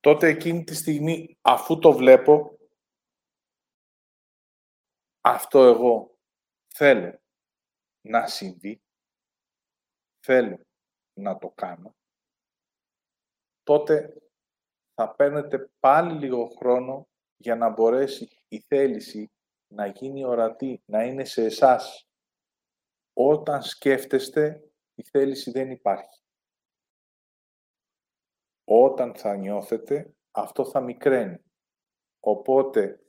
Τότε 0.03 0.27
εκείνη 0.27 0.63
τη 0.63 0.75
στιγμή, 0.75 1.37
αφού 1.41 1.79
το 1.79 1.91
βλέπω, 1.91 2.57
αυτό 5.21 5.63
εγώ 5.63 6.17
θέλω 6.67 7.21
να 8.01 8.27
συμβεί, 8.27 8.83
θέλω 10.25 10.59
να 11.13 11.37
το 11.37 11.49
κάνω, 11.49 11.95
τότε 13.63 14.17
θα 14.93 15.15
παίρνετε 15.15 15.71
πάλι 15.79 16.19
λίγο 16.19 16.47
χρόνο 16.47 17.07
για 17.37 17.55
να 17.55 17.69
μπορέσει 17.69 18.45
η 18.47 18.59
θέληση 18.59 19.31
να 19.67 19.87
γίνει 19.87 20.25
ορατή, 20.25 20.83
να 20.85 21.03
είναι 21.03 21.25
σε 21.25 21.43
εσάς. 21.43 22.07
Όταν 23.13 23.63
σκέφτεστε, 23.63 24.71
η 24.95 25.03
θέληση 25.03 25.51
δεν 25.51 25.71
υπάρχει. 25.71 26.22
Όταν 28.75 29.15
θα 29.15 29.35
νιώθετε, 29.35 30.15
αυτό 30.31 30.65
θα 30.65 30.81
μικραίνει. 30.81 31.37
Οπότε, 32.19 33.05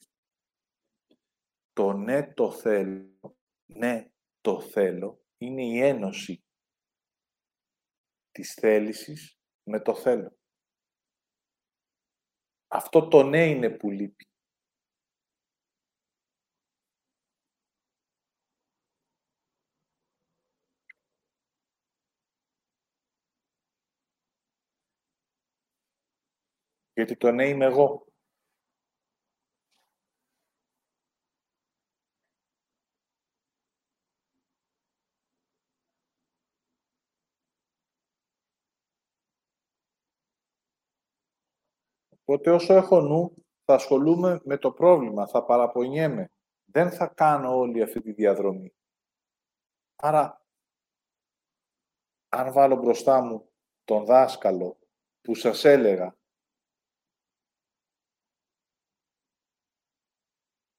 το 1.73 1.93
ναι 1.93 2.33
το 2.33 2.51
θέλω, 2.51 3.37
ναι 3.65 4.11
το 4.41 4.61
θέλω, 4.61 5.25
είναι 5.37 5.65
η 5.65 5.79
ένωση 5.79 6.45
της 8.31 8.55
θέλησης 8.55 9.39
με 9.63 9.81
το 9.81 9.95
θέλω. 9.95 10.39
Αυτό 12.69 13.09
το 13.09 13.23
ναι 13.23 13.47
είναι 13.47 13.71
που 13.71 13.91
λείπει. 13.91 14.29
Γιατί 26.95 27.17
το 27.17 27.31
ναι 27.33 27.49
είμαι 27.49 27.65
εγώ. 27.65 28.07
Οπότε 42.27 42.51
όσο 42.51 42.75
έχω 42.75 43.01
νου, 43.01 43.45
θα 43.65 43.75
ασχολούμαι 43.75 44.41
με 44.45 44.59
το 44.59 44.73
πρόβλημα, 44.73 45.27
θα 45.27 45.45
παραπονιέμαι. 45.45 46.31
Δεν 46.65 46.91
θα 46.91 47.07
κάνω 47.07 47.57
όλη 47.57 47.83
αυτή 47.83 48.01
τη 48.01 48.13
διαδρομή. 48.13 48.75
Άρα, 49.97 50.47
αν 52.29 52.53
βάλω 52.53 52.77
μπροστά 52.77 53.21
μου 53.21 53.53
τον 53.85 54.05
δάσκαλο 54.05 54.79
που 55.21 55.35
σας 55.35 55.65
έλεγα 55.65 56.17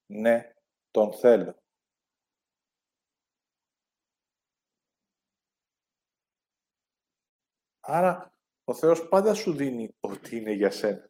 Ναι, 0.05 0.53
τον 0.91 1.13
θέλω. 1.13 1.55
Άρα, 7.79 8.31
ο 8.63 8.73
Θεός 8.73 9.07
πάντα 9.07 9.33
σου 9.33 9.53
δίνει 9.53 9.95
ό,τι 9.99 10.37
είναι 10.37 10.51
για 10.51 10.71
σένα. 10.71 11.09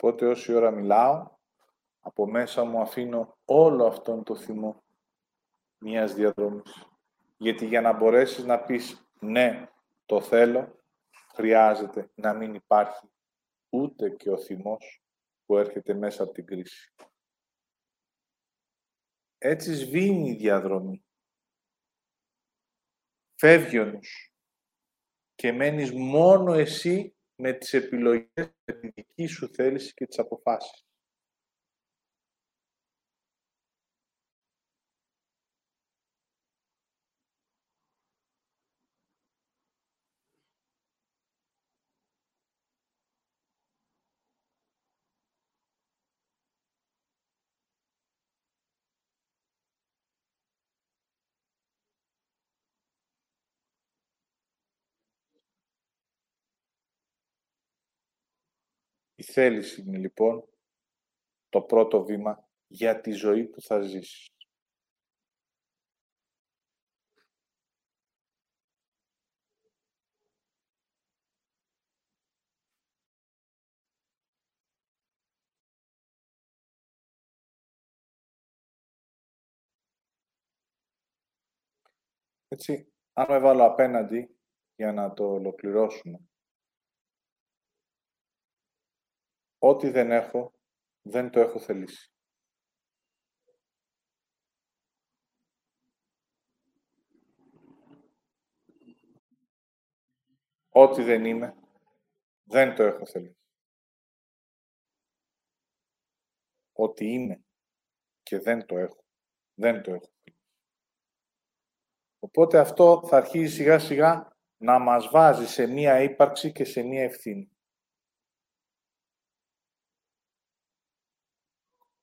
Οπότε 0.00 0.26
όση 0.26 0.52
ώρα 0.52 0.70
μιλάω, 0.70 1.30
από 2.00 2.26
μέσα 2.26 2.64
μου 2.64 2.80
αφήνω 2.80 3.38
όλο 3.44 3.86
αυτόν 3.86 4.24
το 4.24 4.36
θυμό 4.36 4.84
μιας 5.78 6.14
διαδρομής. 6.14 6.88
Γιατί 7.36 7.66
για 7.66 7.80
να 7.80 7.92
μπορέσεις 7.92 8.44
να 8.44 8.60
πεις 8.64 9.08
ναι, 9.20 9.68
το 10.06 10.20
θέλω, 10.20 10.82
χρειάζεται 11.34 12.10
να 12.14 12.32
μην 12.32 12.54
υπάρχει 12.54 13.08
ούτε 13.68 14.10
και 14.10 14.30
ο 14.30 14.38
θυμός 14.38 15.02
που 15.44 15.58
έρχεται 15.58 15.94
μέσα 15.94 16.22
από 16.22 16.32
την 16.32 16.46
κρίση. 16.46 16.94
Έτσι 19.38 19.74
σβήνει 19.74 20.30
η 20.30 20.36
διαδρομή. 20.36 21.04
Φεύγει 23.34 23.78
ο 23.78 24.00
και 25.34 25.52
μένεις 25.52 25.92
μόνο 25.92 26.52
εσύ 26.52 27.17
με 27.38 27.52
τις 27.52 27.74
επιλογές, 27.74 28.54
με 28.64 28.72
τη 28.80 28.88
δική 28.94 29.26
σου 29.26 29.48
θέληση 29.48 29.94
και 29.94 30.06
τις 30.06 30.18
αποφάσεις. 30.18 30.87
Η 59.20 59.22
θέληση 59.22 59.80
είναι 59.80 59.98
λοιπόν 59.98 60.48
το 61.48 61.62
πρώτο 61.62 62.04
βήμα 62.04 62.48
για 62.66 63.00
τη 63.00 63.10
ζωή 63.10 63.44
που 63.44 63.60
θα 63.60 63.80
ζήσεις. 63.80 64.28
Έτσι, 82.48 82.92
αν 83.12 83.26
με 83.28 83.38
βάλω 83.38 83.64
απέναντι 83.64 84.36
για 84.76 84.92
να 84.92 85.12
το 85.12 85.24
ολοκληρώσουμε, 85.24 86.20
Ό,τι 89.58 89.90
δεν 89.90 90.10
έχω, 90.10 90.52
δεν 91.02 91.30
το 91.30 91.40
έχω 91.40 91.58
θελήσει. 91.58 92.12
Ό,τι 100.68 101.02
δεν 101.02 101.24
είμαι, 101.24 101.54
δεν 102.42 102.74
το 102.74 102.82
έχω 102.82 103.06
θελήσει. 103.06 103.36
Ό,τι 106.72 107.12
είμαι 107.12 107.44
και 108.22 108.38
δεν 108.38 108.66
το 108.66 108.78
έχω, 108.78 109.04
δεν 109.54 109.82
το 109.82 109.92
έχω 109.92 110.10
θελήσει. 110.24 110.42
Οπότε 112.18 112.58
αυτό 112.58 113.02
θα 113.06 113.16
αρχίσει 113.16 113.54
σιγά 113.54 113.78
σιγά 113.78 114.36
να 114.56 114.78
μας 114.78 115.08
βάζει 115.08 115.46
σε 115.46 115.66
μία 115.66 116.02
ύπαρξη 116.02 116.52
και 116.52 116.64
σε 116.64 116.82
μία 116.82 117.02
ευθύνη. 117.02 117.57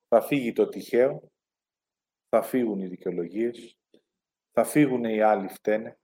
Θα 0.08 0.22
φύγει 0.22 0.54
το 0.54 0.70
τυχαίο, 0.70 1.32
θα 2.30 2.42
φύγουν 2.42 2.80
οι 2.80 2.88
δικαιολογίες, 2.88 3.78
θα 4.52 4.64
φύγουν 4.64 5.04
οι 5.04 5.22
άλλοι 5.22 5.48
φταίνε 5.48 6.00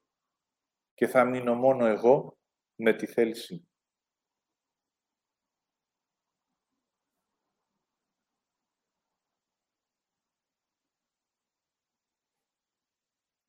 και 0.93 1.07
θα 1.07 1.25
μείνω 1.25 1.55
μόνο 1.55 1.85
εγώ 1.85 2.37
με 2.75 2.93
τη 2.93 3.05
θέλησή 3.05 3.53
μου. 3.53 3.69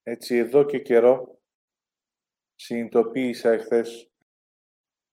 Έτσι 0.03 0.37
εδώ 0.37 0.65
και 0.65 0.79
καιρό 0.79 1.41
συνειδητοποίησα 2.55 3.51
εχθές 3.51 4.11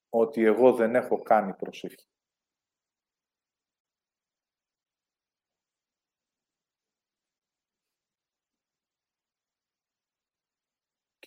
ότι 0.10 0.44
εγώ 0.44 0.74
δεν 0.74 0.96
έχω 0.96 1.22
κάνει 1.22 1.54
προσευχή. 1.54 2.08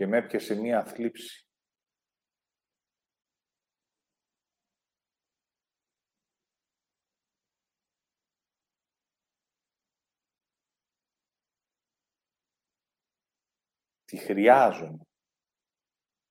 Και 0.02 0.08
με 0.08 0.16
έπιασε 0.16 0.54
μία 0.54 0.84
θλίψη. 0.84 1.46
Τη 14.04 14.16
χρειάζομαι 14.16 15.06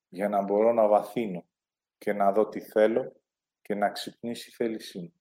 για 0.08 0.30
να 0.30 0.42
μπορώ 0.44 0.74
να 0.74 0.88
βαθύνω 0.88 1.48
και 1.98 2.14
να 2.14 2.32
δω 2.32 2.50
τι 2.50 2.62
θέλω 2.62 3.22
και 3.62 3.76
να 3.76 3.92
ξυπνήσει 3.92 4.50
η 4.50 4.54
θέλησή 4.54 5.00
μου. 5.00 5.21